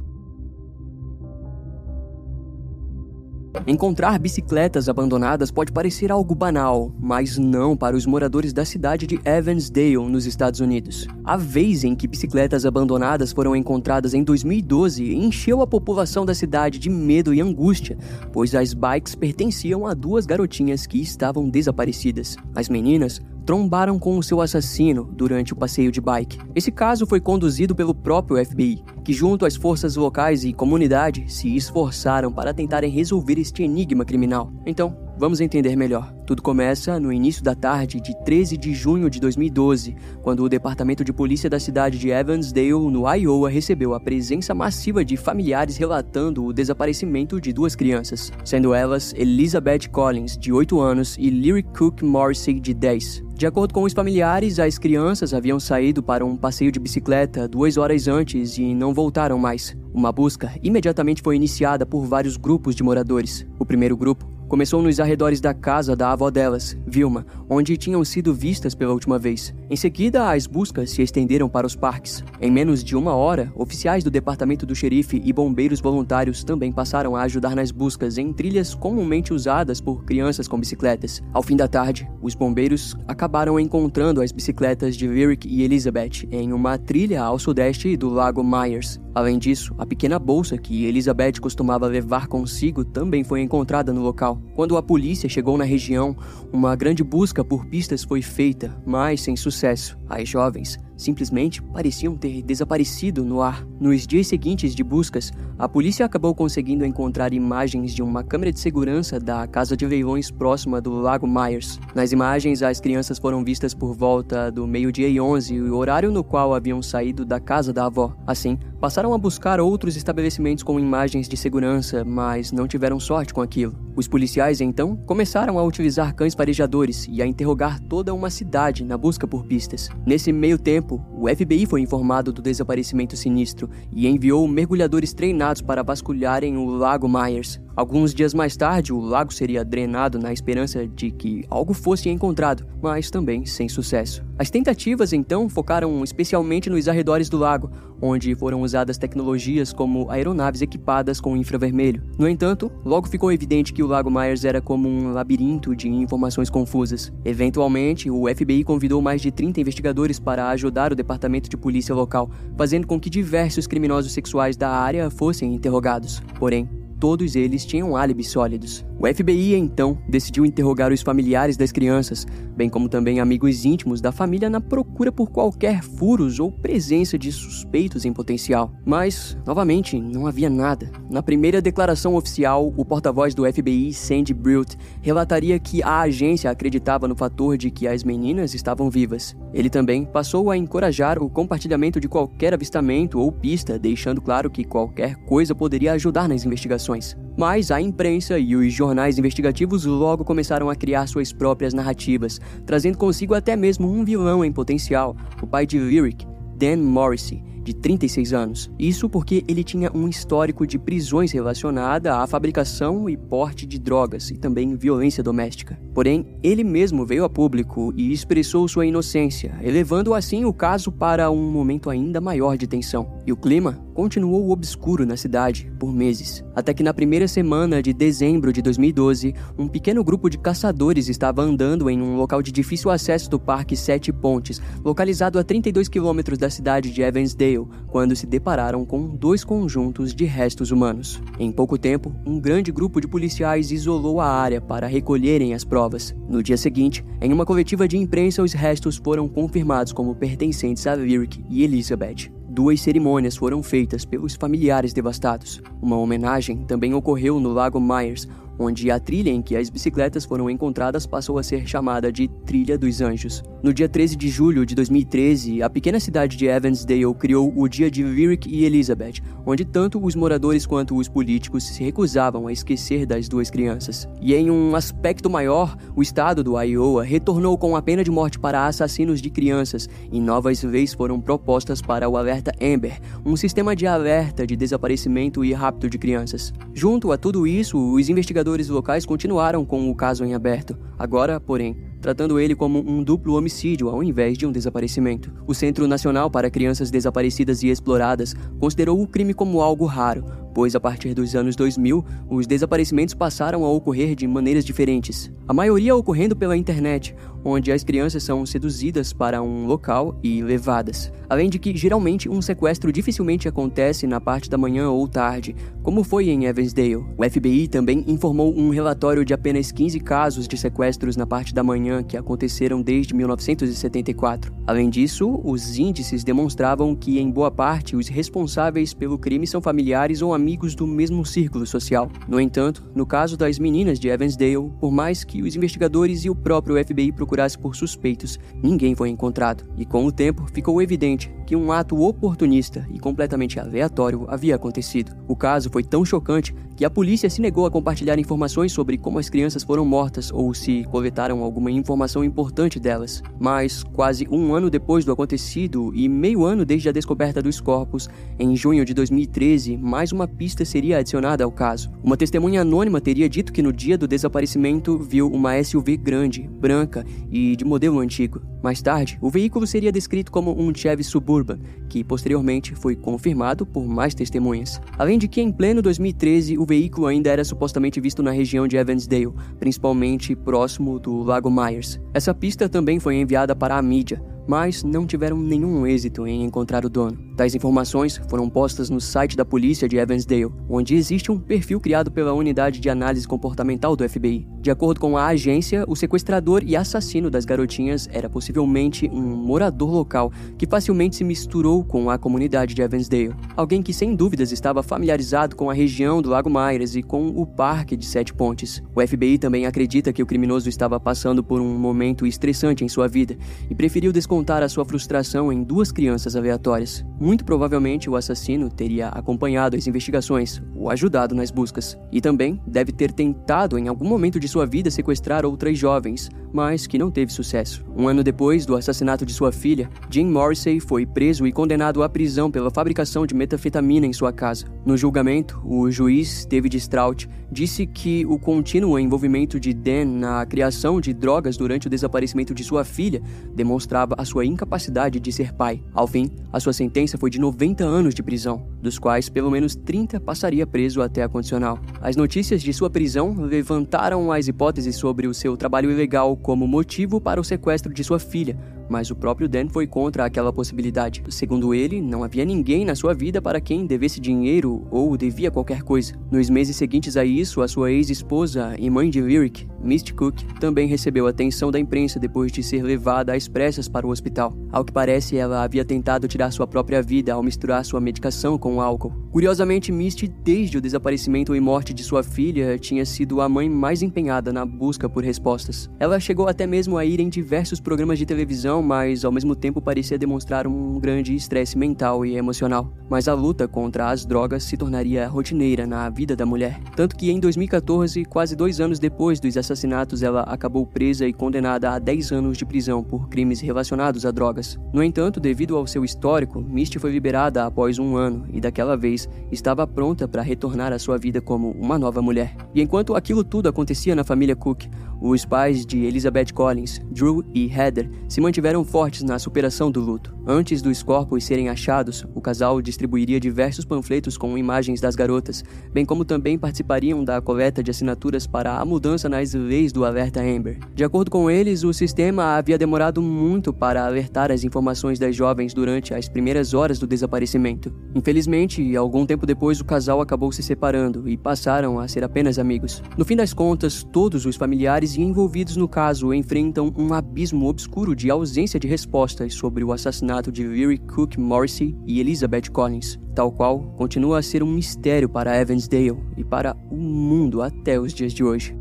[3.68, 9.20] Encontrar bicicletas abandonadas pode parecer algo banal, mas não para os moradores da cidade de
[9.26, 11.08] Evansdale, nos Estados Unidos.
[11.24, 16.78] A vez em que bicicletas abandonadas foram encontradas em 2012 encheu a população da cidade
[16.78, 17.98] de medo e angústia,
[18.32, 22.38] pois as bikes pertenciam a duas garotinhas que estavam desaparecidas.
[22.56, 26.40] As meninas trombaram com o seu assassino durante o passeio de bike.
[26.56, 31.56] Esse caso foi conduzido pelo próprio FBI, que, junto às forças locais e comunidade, se
[31.56, 34.52] esforçaram para tentarem resolver este enigma criminal.
[34.66, 36.14] Então, vamos entender melhor.
[36.26, 41.04] Tudo começa no início da tarde de 13 de junho de 2012, quando o Departamento
[41.04, 46.44] de Polícia da cidade de Evansdale, no Iowa, recebeu a presença massiva de familiares relatando
[46.44, 52.02] o desaparecimento de duas crianças, sendo elas Elizabeth Collins, de 8 anos, e Lyric Cook
[52.02, 53.24] Morrissey, de 10.
[53.36, 57.76] De acordo com os familiares, as crianças haviam saído para um passeio de bicicleta duas
[57.76, 59.76] horas antes e não voltaram mais.
[59.94, 63.46] Uma busca imediatamente foi iniciada por vários grupos de moradores.
[63.60, 68.32] O primeiro grupo Começou nos arredores da casa da avó delas, Vilma, onde tinham sido
[68.32, 69.52] vistas pela última vez.
[69.72, 72.24] Em seguida, as buscas se estenderam para os parques.
[72.40, 77.16] Em menos de uma hora, oficiais do departamento do xerife e bombeiros voluntários também passaram
[77.16, 81.24] a ajudar nas buscas em trilhas comumente usadas por crianças com bicicletas.
[81.34, 86.54] Ao fim da tarde, os bombeiros acabaram encontrando as bicicletas de Lyric e Elizabeth em
[86.54, 89.00] uma trilha ao sudeste do Lago Myers.
[89.16, 94.35] Além disso, a pequena bolsa que Elizabeth costumava levar consigo também foi encontrada no local.
[94.56, 96.16] Quando a polícia chegou na região,
[96.52, 99.98] uma grande busca por pistas foi feita, mas sem sucesso.
[100.10, 103.66] As jovens simplesmente pareciam ter desaparecido no ar.
[103.80, 108.60] Nos dias seguintes de buscas, a polícia acabou conseguindo encontrar imagens de uma câmera de
[108.60, 111.80] segurança da casa de leilões próxima do Lago Myers.
[111.94, 116.24] Nas imagens, as crianças foram vistas por volta do meio-dia e 11, o horário no
[116.24, 118.16] qual haviam saído da casa da avó.
[118.26, 123.42] Assim, passaram a buscar outros estabelecimentos com imagens de segurança, mas não tiveram sorte com
[123.42, 123.76] aquilo.
[123.96, 128.96] Os policiais então começaram a utilizar cães farejadores e a interrogar toda uma cidade na
[128.96, 129.90] busca por pistas.
[130.06, 135.82] Nesse meio tempo, o FBI foi informado do desaparecimento sinistro e enviou mergulhadores treinados para
[135.82, 137.60] vasculharem o Lago Myers.
[137.76, 142.66] Alguns dias mais tarde, o lago seria drenado na esperança de que algo fosse encontrado,
[142.82, 144.24] mas também sem sucesso.
[144.40, 147.70] As tentativas então focaram especialmente nos arredores do lago,
[148.02, 152.02] onde foram usadas tecnologias como aeronaves equipadas com infravermelho.
[152.18, 156.50] No entanto, logo ficou evidente que o Lago Myers era como um labirinto de informações
[156.50, 157.12] confusas.
[157.26, 162.30] Eventualmente, o FBI convidou mais de 30 investigadores para ajudar o departamento de polícia local,
[162.58, 166.22] fazendo com que diversos criminosos sexuais da área fossem interrogados.
[166.40, 166.70] Porém,
[167.06, 168.84] todos eles tinham álibis sólidos.
[168.98, 174.12] O FBI então decidiu interrogar os familiares das crianças, bem como também amigos íntimos da
[174.12, 178.72] família na procura por qualquer furos ou presença de suspeitos em potencial.
[178.86, 180.90] Mas, novamente, não havia nada.
[181.10, 187.06] Na primeira declaração oficial, o porta-voz do FBI, Sandy Brute, relataria que a agência acreditava
[187.06, 189.36] no fator de que as meninas estavam vivas.
[189.54, 194.64] Ele também passou a encorajar o compartilhamento de qualquer avistamento ou pista, deixando claro que
[194.64, 197.18] qualquer coisa poderia ajudar nas investigações.
[197.38, 203.00] Mas a imprensa e os jornais investigativos logo começaram a criar suas próprias narrativas, trazendo
[203.00, 206.24] consigo até mesmo um vilão em potencial, o pai de Lyric,
[206.56, 208.72] Dan Morrissey, de 36 anos.
[208.78, 214.30] Isso porque ele tinha um histórico de prisões relacionada à fabricação e porte de drogas
[214.30, 215.80] e também violência doméstica.
[215.92, 221.32] Porém, ele mesmo veio a público e expressou sua inocência, elevando assim o caso para
[221.32, 223.18] um momento ainda maior de tensão.
[223.26, 227.94] E o clima continuou obscuro na cidade por meses, até que na primeira semana de
[227.94, 232.92] dezembro de 2012, um pequeno grupo de caçadores estava andando em um local de difícil
[232.92, 238.28] acesso do Parque Sete Pontes, localizado a 32 quilômetros da cidade de Evansdale quando se
[238.28, 241.22] depararam com dois conjuntos de restos humanos.
[241.40, 246.14] Em pouco tempo, um grande grupo de policiais isolou a área para recolherem as provas.
[246.28, 250.96] No dia seguinte, em uma coletiva de imprensa, os restos foram confirmados como pertencentes a
[250.96, 252.30] Lyric e Elizabeth.
[252.56, 255.62] Duas cerimônias foram feitas pelos familiares devastados.
[255.82, 260.50] Uma homenagem também ocorreu no Lago Myers, onde a trilha em que as bicicletas foram
[260.50, 263.44] encontradas passou a ser chamada de Trilha dos Anjos.
[263.62, 267.90] No dia 13 de julho de 2013, a pequena cidade de Evansdale criou o Dia
[267.90, 269.16] de Lyric e Elizabeth,
[269.46, 274.08] onde tanto os moradores quanto os políticos se recusavam a esquecer das duas crianças.
[274.22, 278.38] E em um aspecto maior, o estado do Iowa retornou com a pena de morte
[278.38, 283.76] para assassinos de crianças e novas leis foram propostas para o alerta Amber, um sistema
[283.76, 286.54] de alerta de desaparecimento e rapto de crianças.
[286.74, 290.78] Junto a tudo isso, os investigadores investigadores locais continuaram com o caso em aberto.
[291.00, 295.34] Agora, porém, tratando ele como um duplo homicídio ao invés de um desaparecimento.
[295.48, 300.24] O Centro Nacional para Crianças Desaparecidas e Exploradas considerou o crime como algo raro,
[300.56, 305.30] pois a partir dos anos 2000, os desaparecimentos passaram a ocorrer de maneiras diferentes.
[305.46, 307.14] A maioria ocorrendo pela internet,
[307.44, 311.12] onde as crianças são seduzidas para um local e levadas.
[311.30, 316.04] Além de que, geralmente, um sequestro dificilmente acontece na parte da manhã ou tarde, como
[316.04, 316.96] foi em Evansdale.
[316.96, 321.64] O FBI também informou um relatório de apenas 15 casos de sequestros na parte da
[321.64, 324.54] manhã que aconteceram desde 1974.
[324.66, 330.22] Além disso, os índices demonstravam que, em boa parte, os responsáveis pelo crime são familiares
[330.22, 330.45] ou amigos
[330.76, 332.10] do mesmo círculo social.
[332.28, 336.36] No entanto, no caso das meninas de Evansdale, por mais que os investigadores e o
[336.36, 341.30] próprio FBI procurassem procurasse por suspeitos, ninguém foi encontrado, e com o tempo ficou evidente
[341.46, 345.16] que um ato oportunista e completamente aleatório havia acontecido.
[345.28, 349.18] O caso foi tão chocante que a polícia se negou a compartilhar informações sobre como
[349.18, 353.24] as crianças foram mortas ou se coletaram alguma informação importante delas.
[353.40, 358.10] Mas, quase um ano depois do acontecido e meio ano desde a descoberta dos corpos,
[358.38, 361.92] em junho de 2013, mais uma pista seria adicionada ao caso.
[362.04, 367.06] Uma testemunha anônima teria dito que no dia do desaparecimento viu uma SUV grande, branca
[367.32, 368.42] e de modelo antigo.
[368.66, 373.86] Mais tarde, o veículo seria descrito como um Chevy Suburban, que posteriormente foi confirmado por
[373.86, 374.82] mais testemunhas.
[374.98, 378.76] Além de que, em pleno 2013, o veículo ainda era supostamente visto na região de
[378.76, 382.02] Evansdale, principalmente próximo do Lago Myers.
[382.12, 386.86] Essa pista também foi enviada para a mídia, mas não tiveram nenhum êxito em encontrar
[386.86, 387.18] o dono.
[387.36, 392.12] Tais informações foram postas no site da polícia de Evansdale, onde existe um perfil criado
[392.12, 394.48] pela unidade de análise comportamental do FBI.
[394.62, 399.92] De acordo com a agência, o sequestrador e assassino das garotinhas era possivelmente um morador
[399.92, 403.36] local que facilmente se misturou com a comunidade de Evansdale.
[403.56, 407.46] Alguém que sem dúvidas estava familiarizado com a região do Lago Myers e com o
[407.46, 408.82] Parque de Sete Pontes.
[408.96, 413.08] O FBI também acredita que o criminoso estava passando por um momento estressante em sua
[413.08, 413.38] vida
[413.70, 417.06] e preferiu descontar contar a sua frustração em duas crianças aleatórias.
[417.18, 422.92] Muito provavelmente o assassino teria acompanhado as investigações ou ajudado nas buscas, e também deve
[422.92, 427.32] ter tentado em algum momento de sua vida sequestrar outras jovens, mas que não teve
[427.32, 427.86] sucesso.
[427.96, 432.10] Um ano depois do assassinato de sua filha, Jim Morrissey foi preso e condenado à
[432.10, 434.66] prisão pela fabricação de metafetamina em sua casa.
[434.86, 441.00] No julgamento, o juiz David Strout disse que o contínuo envolvimento de Dan na criação
[441.00, 443.22] de drogas durante o desaparecimento de sua filha
[443.54, 445.82] demonstrava a sua incapacidade de ser pai.
[445.94, 449.76] Ao fim, a sua sentença foi de 90 anos de prisão, dos quais pelo menos
[449.76, 451.80] 30 passaria preso até a condicional.
[452.02, 457.20] As notícias de sua prisão levantaram as hipóteses sobre o seu trabalho ilegal como motivo
[457.22, 458.58] para o sequestro de sua filha,
[458.90, 461.24] mas o próprio Dan foi contra aquela possibilidade.
[461.30, 465.84] Segundo ele, não havia ninguém na sua vida para quem devesse dinheiro ou devia qualquer
[465.84, 466.14] coisa.
[466.32, 470.88] Nos meses seguintes a isso, a sua ex-esposa e mãe de Lyric, Misty Cook, também
[470.88, 474.56] recebeu atenção da imprensa depois de ser levada às pressas para o hospital.
[474.72, 478.82] Ao que parece, ela havia tentado tirar sua própria vida ao misturar sua medicação com
[478.82, 479.14] álcool.
[479.32, 484.02] Curiosamente, Misty, desde o desaparecimento e morte de sua filha, tinha sido a mãe mais
[484.02, 485.90] empenhada na busca por respostas.
[486.00, 489.82] Ela chegou até mesmo a ir em diversos programas de televisão, mas ao mesmo tempo
[489.82, 492.92] parecia demonstrar um grande estresse mental e emocional.
[493.10, 496.80] Mas a luta contra as drogas se tornaria rotineira na vida da mulher.
[496.96, 501.92] Tanto que em 2014, quase dois anos depois dos assassinatos, ela acabou presa e condenada
[501.92, 504.80] a 10 anos de prisão por crimes relacionados a drogas.
[504.94, 509.30] No entanto, devido ao seu histórico, Misty foi liberada após um ano e daquela vez
[509.52, 512.56] estava pronta para retornar à sua vida como uma nova mulher.
[512.74, 514.86] E enquanto aquilo tudo acontecia na família Cook,
[515.22, 520.36] os pais de Elizabeth Collins, Drew e Heather, se mantiveram fortes na superação do luto.
[520.48, 526.06] Antes dos corpos serem achados, o casal distribuiria diversos panfletos com imagens das garotas, bem
[526.06, 530.80] como também participariam da coleta de assinaturas para a mudança nas leis do alerta Amber.
[530.94, 535.74] De acordo com eles, o sistema havia demorado muito para alertar as informações das jovens
[535.74, 537.94] durante as primeiras horas do desaparecimento.
[538.14, 543.02] Infelizmente, algum tempo depois, o casal acabou se separando e passaram a ser apenas amigos.
[543.18, 548.16] No fim das contas, todos os familiares e envolvidos no caso enfrentam um abismo obscuro
[548.16, 553.52] de ausência de respostas sobre o assassinato de Leary Cook Morrissey e Elizabeth Collins, tal
[553.52, 558.34] qual continua a ser um mistério para Evansdale e para o mundo até os dias
[558.34, 558.76] de hoje.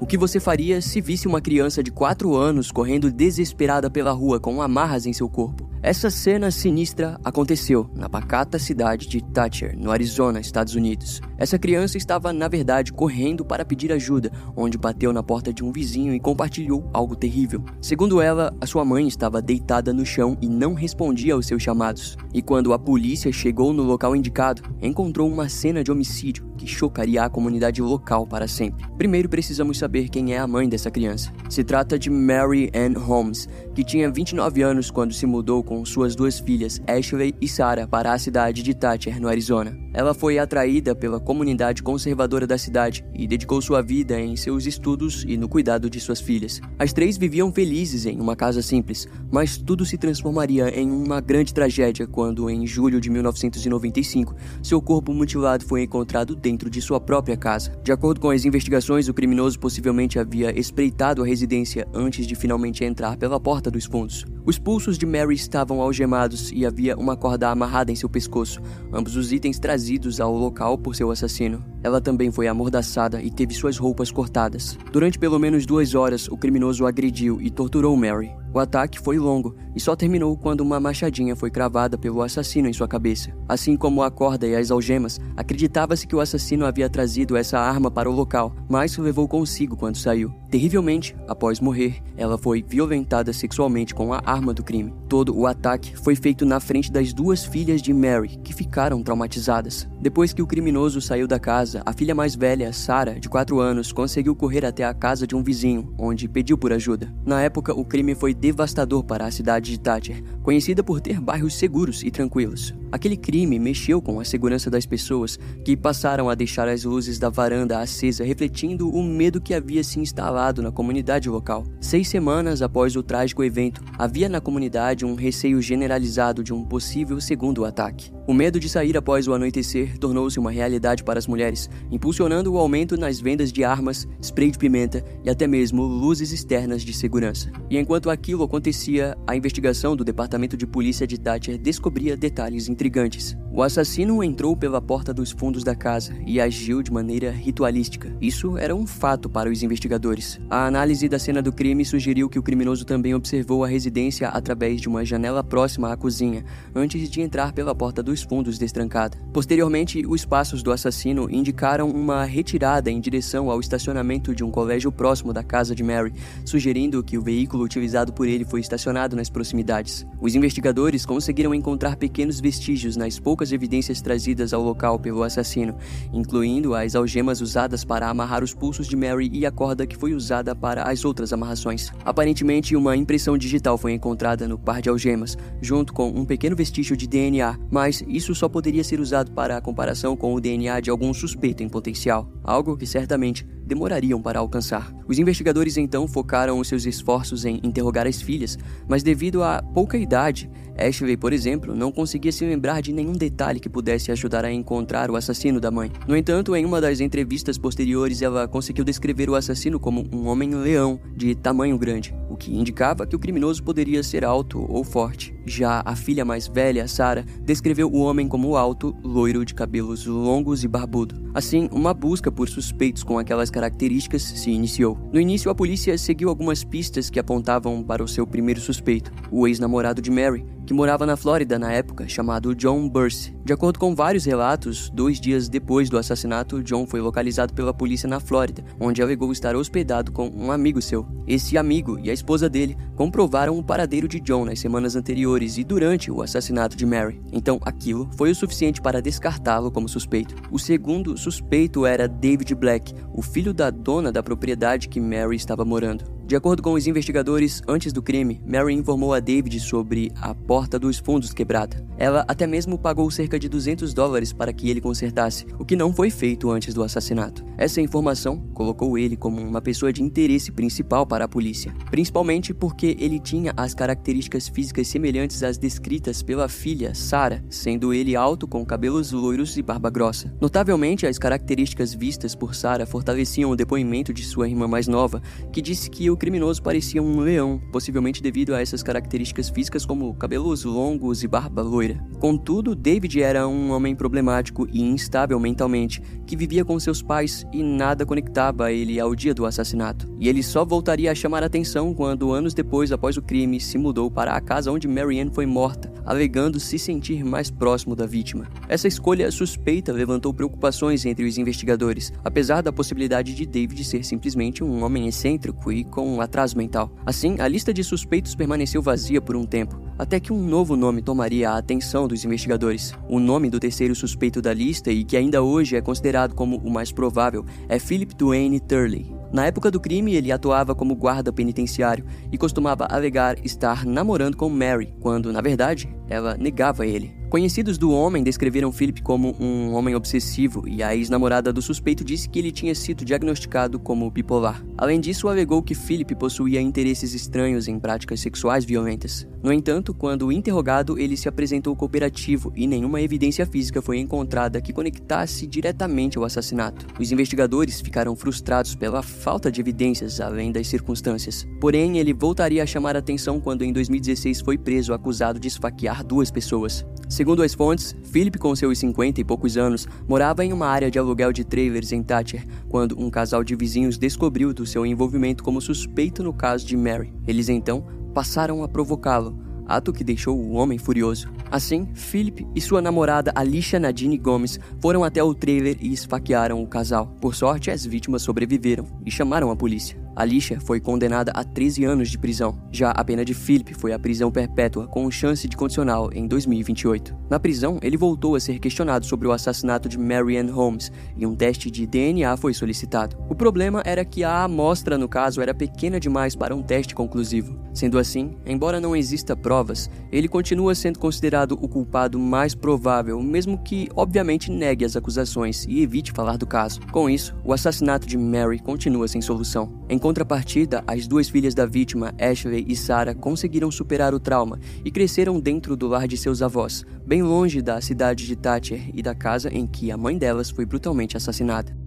[0.00, 4.38] O que você faria se visse uma criança de 4 anos correndo desesperada pela rua
[4.38, 5.71] com amarras em seu corpo?
[5.84, 11.20] Essa cena sinistra aconteceu na pacata cidade de Thatcher, no Arizona, Estados Unidos.
[11.36, 15.72] Essa criança estava, na verdade, correndo para pedir ajuda, onde bateu na porta de um
[15.72, 17.64] vizinho e compartilhou algo terrível.
[17.80, 22.16] Segundo ela, a sua mãe estava deitada no chão e não respondia aos seus chamados.
[22.32, 27.24] E quando a polícia chegou no local indicado, encontrou uma cena de homicídio que chocaria
[27.24, 28.86] a comunidade local para sempre.
[28.96, 31.32] Primeiro precisamos saber quem é a mãe dessa criança.
[31.48, 36.14] Se trata de Mary Ann Holmes, que tinha 29 anos quando se mudou com suas
[36.14, 39.81] duas filhas, Ashley e Sarah, para a cidade de Thatcher, no Arizona.
[39.94, 45.24] Ela foi atraída pela comunidade conservadora da cidade e dedicou sua vida em seus estudos
[45.28, 46.60] e no cuidado de suas filhas.
[46.78, 51.52] As três viviam felizes em uma casa simples, mas tudo se transformaria em uma grande
[51.52, 57.36] tragédia quando, em julho de 1995, seu corpo mutilado foi encontrado dentro de sua própria
[57.36, 57.72] casa.
[57.82, 62.84] De acordo com as investigações, o criminoso possivelmente havia espreitado a residência antes de finalmente
[62.84, 64.24] entrar pela porta dos fundos.
[64.44, 68.60] Os pulsos de Mary estavam algemados e havia uma corda amarrada em seu pescoço,
[68.92, 71.64] ambos os itens trazidos ao local por seu assassino.
[71.82, 74.78] Ela também foi amordaçada e teve suas roupas cortadas.
[74.92, 78.41] Durante pelo menos duas horas, o criminoso agrediu e torturou Mary.
[78.54, 82.72] O ataque foi longo e só terminou quando uma machadinha foi cravada pelo assassino em
[82.72, 83.32] sua cabeça.
[83.48, 87.90] Assim como a corda e as algemas, acreditava-se que o assassino havia trazido essa arma
[87.90, 90.32] para o local, mas levou consigo quando saiu.
[90.50, 94.92] Terrivelmente, após morrer, ela foi violentada sexualmente com a arma do crime.
[95.08, 99.88] Todo o ataque foi feito na frente das duas filhas de Mary, que ficaram traumatizadas.
[99.98, 103.92] Depois que o criminoso saiu da casa, a filha mais velha, Sarah, de 4 anos,
[103.92, 107.10] conseguiu correr até a casa de um vizinho, onde pediu por ajuda.
[107.24, 111.54] Na época, o crime foi devastador para a cidade de Thatcher, conhecida por ter bairros
[111.54, 112.74] seguros e tranquilos.
[112.90, 117.28] Aquele crime mexeu com a segurança das pessoas, que passaram a deixar as luzes da
[117.28, 121.64] varanda acesa, refletindo o medo que havia se instalado na comunidade local.
[121.80, 127.20] Seis semanas após o trágico evento, havia na comunidade um receio generalizado de um possível
[127.20, 128.12] segundo ataque.
[128.24, 132.58] O medo de sair após o anoitecer tornou-se uma realidade para as mulheres, impulsionando o
[132.58, 137.50] aumento nas vendas de armas, spray de pimenta e até mesmo luzes externas de segurança.
[137.68, 143.36] E enquanto aquilo acontecia, a investigação do Departamento de Polícia de Thatcher descobria detalhes intrigantes.
[143.54, 148.10] O assassino entrou pela porta dos fundos da casa e agiu de maneira ritualística.
[148.18, 150.40] Isso era um fato para os investigadores.
[150.48, 154.80] A análise da cena do crime sugeriu que o criminoso também observou a residência através
[154.80, 159.18] de uma janela próxima à cozinha, antes de entrar pela porta dos fundos destrancada.
[159.34, 164.90] Posteriormente, os passos do assassino indicaram uma retirada em direção ao estacionamento de um colégio
[164.90, 166.14] próximo da casa de Mary,
[166.46, 170.06] sugerindo que o veículo utilizado por ele foi estacionado nas proximidades.
[170.22, 175.74] Os investigadores conseguiram encontrar pequenos vestígios nas poucas poucas evidências trazidas ao local pelo assassino,
[176.12, 180.14] incluindo as algemas usadas para amarrar os pulsos de Mary e a corda que foi
[180.14, 181.90] usada para as outras amarrações.
[182.04, 186.96] Aparentemente, uma impressão digital foi encontrada no par de algemas, junto com um pequeno vestígio
[186.96, 190.90] de DNA, mas isso só poderia ser usado para a comparação com o DNA de
[190.90, 194.92] algum suspeito em potencial, algo que certamente demorariam para alcançar.
[195.08, 199.96] Os investigadores então focaram os seus esforços em interrogar as filhas, mas devido à pouca
[199.96, 204.52] idade, Ashley, por exemplo, não conseguia se lembrar de nenhum detalhe que pudesse ajudar a
[204.52, 205.90] encontrar o assassino da mãe.
[206.06, 211.00] No entanto, em uma das entrevistas posteriores, ela conseguiu descrever o assassino como um homem-leão
[211.14, 212.14] de tamanho grande.
[212.42, 215.32] Que indicava que o criminoso poderia ser alto ou forte.
[215.46, 220.64] Já a filha mais velha, Sarah, descreveu o homem como alto, loiro de cabelos longos
[220.64, 221.22] e barbudo.
[221.32, 224.98] Assim, uma busca por suspeitos com aquelas características se iniciou.
[225.12, 229.46] No início, a polícia seguiu algumas pistas que apontavam para o seu primeiro suspeito, o
[229.46, 233.34] ex-namorado de Mary, que morava na Flórida na época, chamado John Burse.
[233.44, 238.08] De acordo com vários relatos, dois dias depois do assassinato, John foi localizado pela polícia
[238.08, 241.06] na Flórida, onde alegou estar hospedado com um amigo seu.
[241.26, 245.64] Esse amigo e a esposa dele comprovaram o paradeiro de John nas semanas anteriores e
[245.64, 247.20] durante o assassinato de Mary.
[247.32, 250.34] Então, aquilo foi o suficiente para descartá-lo como suspeito.
[250.50, 255.64] O segundo suspeito era David Black, o filho da dona da propriedade que Mary estava
[255.64, 256.04] morando.
[256.32, 260.78] De acordo com os investigadores, antes do crime, Mary informou a David sobre a porta
[260.78, 261.86] dos fundos quebrada.
[261.98, 265.92] Ela até mesmo pagou cerca de 200 dólares para que ele consertasse, o que não
[265.92, 267.44] foi feito antes do assassinato.
[267.58, 272.96] Essa informação colocou ele como uma pessoa de interesse principal para a polícia, principalmente porque
[272.98, 278.64] ele tinha as características físicas semelhantes às descritas pela filha, Sarah, sendo ele alto com
[278.64, 280.34] cabelos loiros e barba grossa.
[280.40, 285.22] Notavelmente, as características vistas por Sarah fortaleciam o depoimento de sua irmã mais nova,
[285.52, 290.14] que disse que o criminoso parecia um leão, possivelmente devido a essas características físicas como
[290.14, 292.00] cabelos longos e barba loira.
[292.20, 297.60] Contudo, David era um homem problemático e instável mentalmente, que vivia com seus pais e
[297.60, 300.14] nada conectava ele ao dia do assassinato.
[300.20, 304.08] E ele só voltaria a chamar atenção quando, anos depois, após o crime, se mudou
[304.08, 308.46] para a casa onde Marianne foi morta, alegando se sentir mais próximo da vítima.
[308.68, 314.62] Essa escolha suspeita levantou preocupações entre os investigadores, apesar da possibilidade de David ser simplesmente
[314.62, 316.90] um homem excêntrico e com um atraso mental.
[317.04, 321.02] Assim, a lista de suspeitos permaneceu vazia por um tempo, até que um novo nome
[321.02, 322.94] tomaria a atenção dos investigadores.
[323.08, 326.70] O nome do terceiro suspeito da lista e que ainda hoje é considerado como o
[326.70, 329.14] mais provável é Philip Duane Turley.
[329.32, 334.50] Na época do crime, ele atuava como guarda penitenciário e costumava alegar estar namorando com
[334.50, 337.21] Mary, quando, na verdade, ela negava ele.
[337.32, 342.28] Conhecidos do homem descreveram Philip como um homem obsessivo e a ex-namorada do suspeito disse
[342.28, 344.62] que ele tinha sido diagnosticado como bipolar.
[344.76, 349.26] Além disso, alegou que Philip possuía interesses estranhos em práticas sexuais violentas.
[349.42, 354.70] No entanto, quando interrogado, ele se apresentou cooperativo e nenhuma evidência física foi encontrada que
[354.70, 356.86] conectasse diretamente ao assassinato.
[357.00, 361.46] Os investigadores ficaram frustrados pela falta de evidências além das circunstâncias.
[361.58, 366.30] Porém, ele voltaria a chamar atenção quando em 2016 foi preso acusado de esfaquear duas
[366.30, 366.84] pessoas.
[367.08, 370.98] Segundo as fontes, Philip, com seus 50 e poucos anos, morava em uma área de
[370.98, 375.60] aluguel de trailers em Thatcher, quando um casal de vizinhos descobriu do seu envolvimento como
[375.60, 377.12] suspeito no caso de Mary.
[377.26, 377.84] Eles então
[378.14, 381.30] passaram a provocá-lo, ato que deixou o homem furioso.
[381.50, 386.66] Assim, Philip e sua namorada Alicia Nadine Gomes foram até o trailer e esfaquearam o
[386.66, 387.06] casal.
[387.20, 390.01] Por sorte, as vítimas sobreviveram e chamaram a polícia.
[390.14, 392.58] Alicia foi condenada a 13 anos de prisão.
[392.70, 397.16] Já a pena de Philip foi a prisão perpétua com chance de condicional em 2028.
[397.30, 401.34] Na prisão, ele voltou a ser questionado sobre o assassinato de Marianne Holmes e um
[401.34, 403.16] teste de DNA foi solicitado.
[403.28, 407.58] O problema era que a amostra no caso era pequena demais para um teste conclusivo.
[407.72, 413.56] Sendo assim, embora não exista provas, ele continua sendo considerado o culpado mais provável, mesmo
[413.56, 416.80] que obviamente negue as acusações e evite falar do caso.
[416.92, 419.72] Com isso, o assassinato de Mary continua sem solução.
[419.88, 424.90] Em contrapartida, as duas filhas da vítima, Ashley e Sarah, conseguiram superar o trauma e
[424.90, 429.14] cresceram dentro do lar de seus avós, bem longe da cidade de Thatcher e da
[429.14, 431.81] casa em que a mãe delas foi brutalmente assassinada.